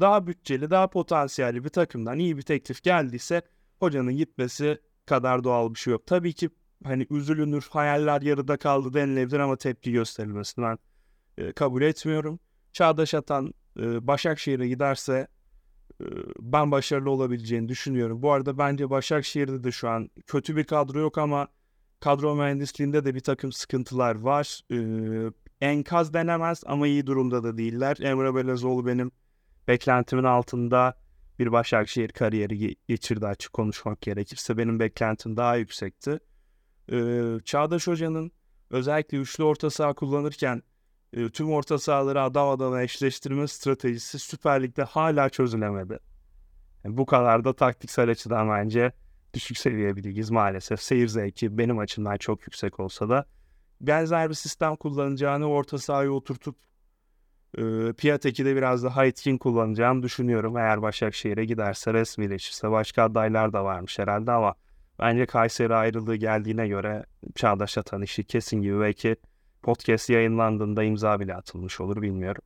[0.00, 3.42] daha bütçeli, daha potansiyelli bir takımdan iyi bir teklif geldiyse
[3.82, 6.06] hocanın gitmesi kadar doğal bir şey yok.
[6.06, 6.50] Tabii ki
[6.84, 10.78] hani üzülünür, hayaller yarıda kaldı denilebilir ama tepki gösterilmesini ben
[11.38, 12.40] e, kabul etmiyorum.
[12.72, 15.28] Çağdaş Atan e, Başakşehir'e giderse
[16.00, 16.04] e,
[16.38, 18.22] ben başarılı olabileceğini düşünüyorum.
[18.22, 21.48] Bu arada bence Başakşehir'de de şu an kötü bir kadro yok ama
[22.00, 24.60] kadro mühendisliğinde de bir takım sıkıntılar var.
[24.72, 24.78] E,
[25.60, 27.96] enkaz denemez ama iyi durumda da değiller.
[28.00, 29.10] Emre Belezoğlu benim
[29.68, 31.01] beklentimin altında
[31.42, 34.58] bir Başakşehir kariyeri geçirdi açık konuşmak gerekirse.
[34.58, 36.18] Benim beklentim daha yüksekti.
[36.92, 36.96] E,
[37.44, 38.32] Çağdaş Hoca'nın
[38.70, 40.62] özellikle üçlü orta saha kullanırken
[41.12, 45.98] e, tüm orta sahaları adam adama eşleştirme stratejisi Süper Lig'de hala çözülemedi.
[46.84, 48.92] Yani bu kadar da taktiksel açıdan bence
[49.34, 50.82] düşük seviye bir ligiz maalesef.
[50.82, 53.26] Seyir zevki benim açımdan çok yüksek olsa da
[53.80, 56.56] benzer bir sistem kullanacağını orta sahaya oturtup
[57.58, 60.56] e, Piatek'i de biraz daha etkin kullanacağını düşünüyorum.
[60.56, 64.54] Eğer Başakşehir'e giderse resmileşirse başka adaylar da varmış herhalde ama
[64.98, 69.16] bence Kayseri ayrılığı geldiğine göre Çağdaş Atan işi kesin gibi belki
[69.62, 72.42] podcast yayınlandığında imza bile atılmış olur bilmiyorum.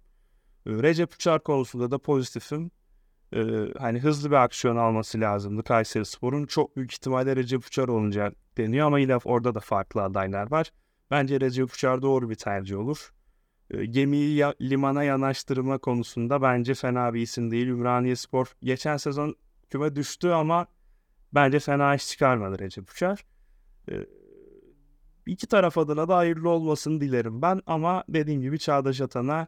[0.66, 2.70] Recep Uçar konusunda da pozitifim.
[3.32, 3.42] Ee,
[3.78, 6.46] hani hızlı bir aksiyon alması lazımdı Kayseri Spor'un.
[6.46, 10.70] Çok büyük ihtimalle Recep Uçar olunca deniyor ama yine orada da farklı adaylar var.
[11.10, 13.12] Bence Recep Uçar doğru bir tercih olur.
[13.70, 17.66] Gemiyi ya, limana yanaştırma konusunda bence fena bir isim değil.
[17.66, 19.36] Ümraniye Spor geçen sezon
[19.70, 20.66] küme düştü ama
[21.32, 23.24] bence fena iş çıkarmadı Recep Uçar.
[23.90, 24.06] Ee,
[25.26, 29.46] iki taraf adına da hayırlı olmasını dilerim ben ama dediğim gibi Çağdaş Atan'a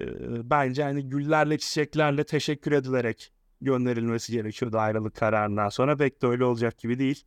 [0.00, 0.04] e,
[0.50, 6.78] bence hani güllerle çiçeklerle teşekkür edilerek gönderilmesi gerekiyordu ayrılık kararından sonra pek de öyle olacak
[6.78, 7.24] gibi değil.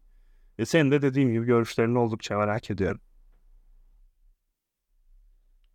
[0.60, 3.02] E, senin de dediğim gibi görüşlerini oldukça merak ediyorum.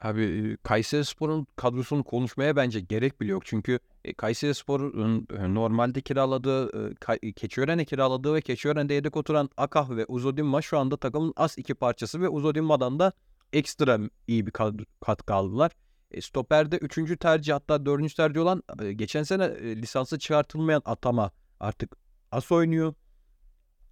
[0.02, 3.46] Abi Kayseri Spor'un kadrosunu konuşmaya bence gerek bile yok.
[3.46, 6.90] Çünkü e, Kayseri Spor'un e, normalde kiraladığı,
[7.22, 11.74] e, Keçiören'e kiraladığı ve Keçiören'de yedek oturan Akah ve Uzodinma şu anda takımın az iki
[11.74, 13.12] parçası ve Uzodinma'dan da
[13.52, 14.52] ekstra iyi bir
[15.00, 15.72] katkı aldılar.
[16.20, 18.62] Stoper'de üçüncü tercih hatta dördüncü tercih olan
[18.92, 21.96] geçen sene lisansı çıkartılmayan Atama artık
[22.32, 22.94] as oynuyor.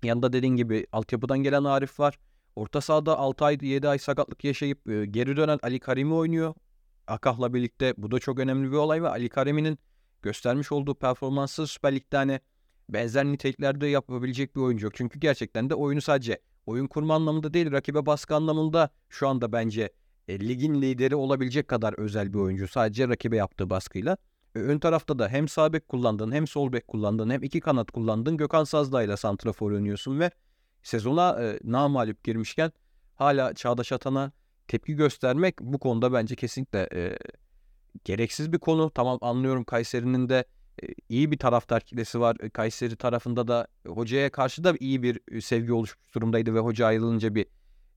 [0.02, 2.18] Yanında dediğin gibi altyapıdan gelen Arif var.
[2.56, 6.54] Orta sahada 6 ay 7 ay sakatlık yaşayıp e, geri dönen Ali Karimi oynuyor.
[7.06, 9.78] Akah'la birlikte bu da çok önemli bir olay ve Ali Karimi'nin
[10.22, 12.40] göstermiş olduğu performansı Süper Lig'de hani
[12.88, 14.90] benzer niteliklerde yapabilecek bir oyuncu.
[14.94, 19.92] Çünkü gerçekten de oyunu sadece oyun kurma anlamında değil rakibe baskı anlamında şu anda bence
[20.28, 22.68] e, ligin lideri olabilecek kadar özel bir oyuncu.
[22.68, 24.16] Sadece rakibe yaptığı baskıyla.
[24.55, 27.90] E, ön tarafta da hem sağ bek kullandın hem sol bek kullandın hem iki kanat
[27.90, 28.36] kullandın.
[28.36, 30.30] Gökhan Sazdağ ile santrafor oynuyorsun ve
[30.83, 32.72] sezona e, namalip girmişken
[33.14, 34.33] hala Çağdaş Atan'a
[34.68, 37.18] tepki göstermek bu konuda bence kesinlikle e,
[38.05, 38.91] gereksiz bir konu.
[38.91, 40.45] Tamam anlıyorum Kayseri'nin de
[40.83, 42.37] e, iyi bir taraftar kitlesi var.
[42.41, 46.87] E, Kayseri tarafında da hocaya karşı da iyi bir e, sevgi oluşmuş durumdaydı ve hoca
[46.87, 47.47] ayrılınca bir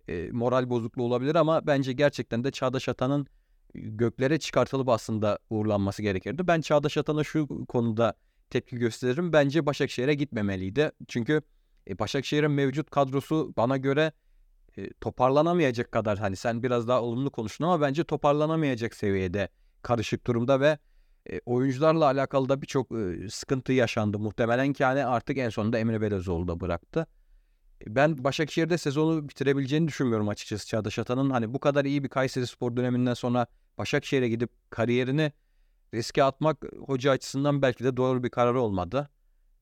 [0.07, 3.27] e, moral bozukluğu olabilir ama bence gerçekten de Çağdaş Atan'ın
[3.73, 6.47] göklere çıkartılıp aslında uğurlanması gerekirdi.
[6.47, 8.13] Ben Çağdaş Atan'a şu konuda
[8.49, 9.33] tepki gösteririm.
[9.33, 10.91] Bence Başakşehir'e gitmemeliydi.
[11.07, 11.41] Çünkü
[11.89, 14.11] e, Başakşehir'in mevcut kadrosu bana göre
[14.77, 19.49] e, toparlanamayacak kadar hani sen biraz daha olumlu konuştun ama bence toparlanamayacak seviyede
[19.81, 20.77] karışık durumda ve
[21.31, 24.19] e, oyuncularla alakalı da birçok e, sıkıntı yaşandı.
[24.19, 27.07] Muhtemelen ki hani artık en sonunda Emre Belözoğlu da bıraktı.
[27.87, 31.29] Ben Başakşehir'de sezonu bitirebileceğini düşünmüyorum açıkçası Çağdaş Atan'ın.
[31.29, 35.31] Hani bu kadar iyi bir Kayseri Spor döneminden sonra Başakşehir'e gidip kariyerini
[35.93, 39.09] riske atmak hoca açısından belki de doğru bir karar olmadı.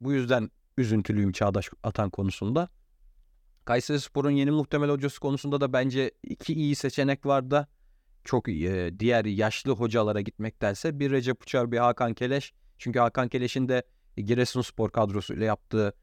[0.02, 2.70] Bu yüzden üzüntülüyüm Çağdaş Atan konusunda.
[3.66, 7.68] Kayseri Spor'un yeni muhtemel hocası konusunda da bence iki iyi seçenek var da
[8.24, 12.54] çok e, diğer yaşlı hocalara gitmektense bir Recep Uçar bir Hakan Keleş.
[12.78, 13.84] Çünkü Hakan Keleş'in de
[14.18, 15.94] Giresunspor kadrosuyla yaptığı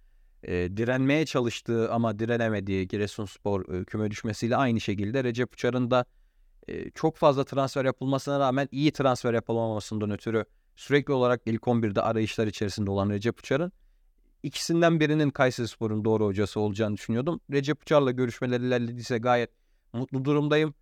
[0.43, 6.05] e, direnmeye çalıştığı ama direnemediği Giresunspor e, küme düşmesiyle aynı şekilde Recep Uçar'ın da
[6.69, 10.45] e, çok fazla transfer yapılmasına rağmen iyi transfer yapılamamasından ötürü
[10.77, 13.73] sürekli olarak ilk 11'de arayışlar içerisinde olan Recep Uçar'ın
[14.43, 17.41] ikisinden birinin Kayserispor'un doğru hocası olacağını düşünüyordum.
[17.53, 19.51] Recep Uçar'la görüşmeler ilerlediyse gayet
[19.93, 20.75] mutlu durumdayım.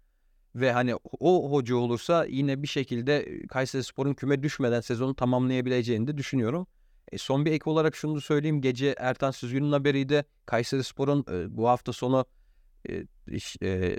[0.54, 6.66] Ve hani o hoca olursa yine bir şekilde Kayserispor'un küme düşmeden sezonu tamamlayabileceğini de düşünüyorum.
[7.12, 8.61] E, son bir ek olarak şunu söyleyeyim.
[8.61, 10.24] Gece Ertan Süzgün'ün haberiydi.
[10.46, 12.26] Kayserispor'un e, bu hafta sonu
[12.88, 13.04] e,
[13.62, 13.98] e,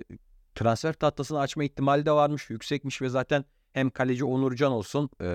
[0.55, 2.49] transfer tahtasını açma ihtimali de varmış.
[2.49, 3.45] Yüksekmiş ve zaten
[3.77, 5.27] hem kaleci Onurcan olsun, e,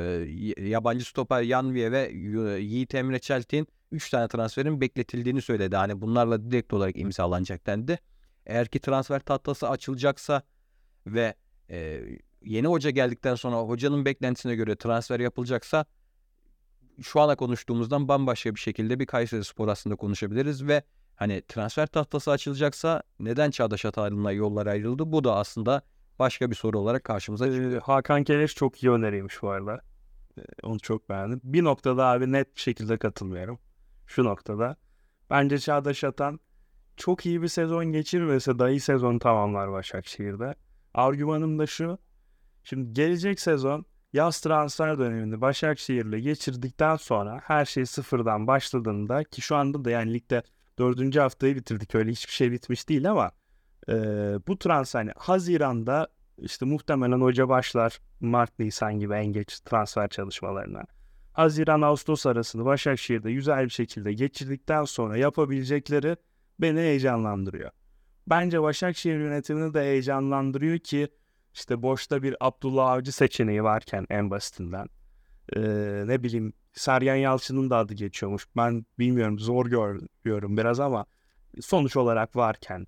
[0.68, 2.10] yabancı stoper Yanviye ve
[2.60, 5.76] Yiğit Emre Çeltik'in 3 tane transferin bekletildiğini söyledi.
[5.76, 7.98] Hani bunlarla direkt olarak imzalanacak dendi.
[8.46, 10.42] Eğer ki transfer tahtası açılacaksa
[11.06, 11.34] ve
[11.70, 12.00] e,
[12.44, 15.84] yeni hoca geldikten sonra hocanın beklentisine göre transfer yapılacaksa
[17.02, 20.82] şu ana konuştuğumuzdan bambaşka bir şekilde bir Kayseri Spor aslında konuşabiliriz ve
[21.16, 25.12] hani transfer tahtası açılacaksa neden Çağdaş Atalın'la yollar ayrıldı?
[25.12, 25.82] Bu da aslında
[26.18, 27.82] başka bir soru olarak karşımıza çıkıyor.
[27.82, 29.80] Hakan Keleş çok iyi öneriymiş bu arada.
[30.62, 31.40] Onu çok beğendim.
[31.44, 33.58] Bir noktada abi net bir şekilde katılmıyorum.
[34.06, 34.76] Şu noktada.
[35.30, 36.40] Bence Çağdaş Atan
[36.96, 40.54] çok iyi bir sezon geçirmese dahi sezon tamamlar Başakşehir'de.
[40.94, 41.98] Argümanım da şu.
[42.64, 49.56] Şimdi gelecek sezon yaz transfer döneminde Başakşehir'le geçirdikten sonra her şey sıfırdan başladığında ki şu
[49.56, 50.42] anda da yani ligde
[50.78, 53.30] dördüncü haftayı bitirdik öyle hiçbir şey bitmiş değil ama
[53.88, 53.94] e,
[54.46, 56.08] bu transfer yani Haziran'da
[56.38, 60.82] işte muhtemelen hoca başlar Mart Nisan gibi en geç transfer çalışmalarına.
[61.32, 66.16] Haziran Ağustos arasında Başakşehir'de güzel bir şekilde geçirdikten sonra yapabilecekleri
[66.58, 67.70] beni heyecanlandırıyor.
[68.26, 71.08] Bence Başakşehir yönetimini de heyecanlandırıyor ki
[71.54, 74.86] işte boşta bir Abdullah Avcı seçeneği varken en basitinden.
[75.56, 75.60] Ee,
[76.06, 78.46] ne bileyim Sergen Yalçın'ın da adı geçiyormuş.
[78.56, 81.06] Ben bilmiyorum zor görüyorum biraz ama
[81.60, 82.86] sonuç olarak varken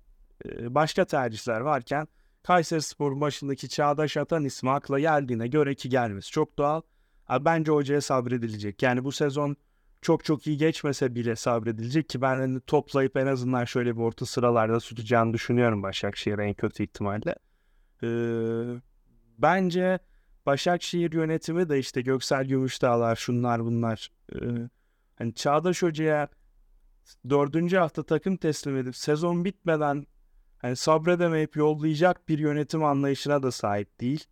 [0.69, 2.07] başka tercihler varken
[2.43, 6.81] Kayseri Spor'un başındaki Çağdaş Atan ismi akla geldiğine göre ki gelmesi çok doğal.
[7.41, 8.83] Bence hocaya sabredilecek.
[8.83, 9.57] Yani bu sezon
[10.01, 14.25] çok çok iyi geçmese bile sabredilecek ki ben hani toplayıp en azından şöyle bir orta
[14.25, 17.35] sıralarda tutacağını düşünüyorum Başakşehir en kötü ihtimalle.
[18.03, 18.79] Ee,
[19.37, 19.99] bence
[20.45, 24.09] Başakşehir yönetimi de işte Göksel Gümüşdağlar şunlar bunlar.
[24.33, 24.37] Ee,
[25.15, 26.27] hani Çağdaş Hoca'ya
[27.29, 30.05] dördüncü hafta takım teslim edip sezon bitmeden
[30.65, 34.25] hani sabredemeyip yollayacak bir yönetim anlayışına da sahip değil.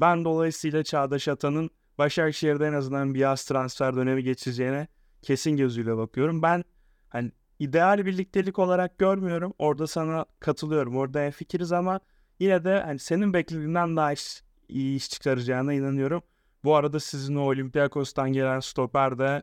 [0.00, 4.88] Ben dolayısıyla Çağdaş Atan'ın Başakşehir'de en azından bir yaz transfer dönemi geçeceğine
[5.22, 6.42] kesin gözüyle bakıyorum.
[6.42, 6.64] Ben
[7.08, 9.54] hani ideal birliktelik olarak görmüyorum.
[9.58, 10.96] Orada sana katılıyorum.
[10.96, 12.00] Orada fikiriz ama
[12.40, 16.22] yine de hani senin beklediğinden daha iş, iyi iş çıkaracağına inanıyorum.
[16.64, 19.42] Bu arada sizin o Olympiakos'tan gelen stoper de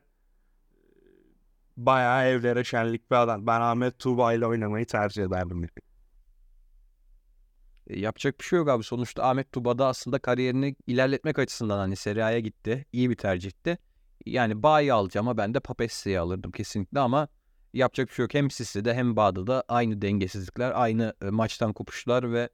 [1.86, 3.48] bayağı evlere şenlik bir adam.
[3.48, 5.68] Ben Ahmet Tuğba ile oynamayı tercih ederdim.
[7.88, 8.84] E, yapacak bir şey yok abi.
[8.84, 12.86] Sonuçta Ahmet Tuba da aslında kariyerini ilerletmek açısından hani Serie gitti.
[12.94, 13.78] İyi bir tercihti.
[14.26, 17.28] Yani Bayi alacağım ama ben de Papessi'yi alırdım kesinlikle ama
[17.74, 18.34] yapacak bir şey yok.
[18.34, 22.50] Hem Sisi'de hem Bağda'da aynı dengesizlikler, aynı e, maçtan kopuşlar ve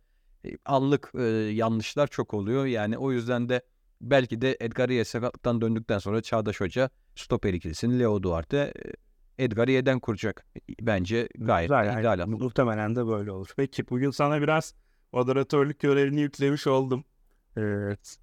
[0.45, 1.11] e, anlık
[1.53, 2.65] yanlışlar çok oluyor.
[2.65, 3.61] Yani o yüzden de
[4.01, 8.73] belki de Edgar Ye sakatlıktan döndükten sonra Çağdaş Hoca stoper ikilisini Leo Duarte
[9.40, 10.46] Edgar Ye'den kuracak.
[10.82, 12.20] Bence gayet Güzel, ideal.
[12.20, 13.50] Yani, muhtemelen de böyle olur.
[13.58, 14.74] Peki bugün sana biraz
[15.12, 17.04] moderatörlük görevini yüklemiş oldum.
[17.58, 18.18] Evet.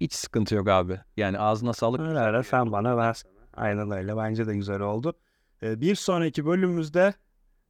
[0.00, 1.00] Hiç sıkıntı yok abi.
[1.16, 2.00] Yani ağzına sağlık.
[2.00, 3.22] Öyle öyle sen bana ver.
[3.54, 4.16] Aynen öyle.
[4.16, 5.14] Bence de güzel oldu.
[5.62, 7.14] Ee, bir sonraki bölümümüzde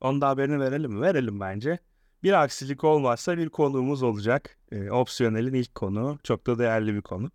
[0.01, 1.01] onun da haberini verelim mi?
[1.01, 1.79] Verelim bence.
[2.23, 4.59] Bir aksilik olmazsa bir konuğumuz olacak.
[4.73, 6.19] Ee, opsiyonelin ilk konu.
[6.23, 7.31] Çok da değerli bir konu.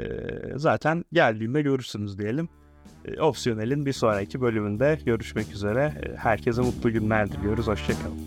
[0.00, 0.04] Ee,
[0.56, 2.48] zaten geldiğinde görürsünüz diyelim.
[3.04, 5.92] Ee, opsiyonelin bir sonraki bölümünde görüşmek üzere.
[6.02, 7.66] Ee, herkese mutlu günler diliyoruz.
[7.66, 8.18] Hoşçakalın.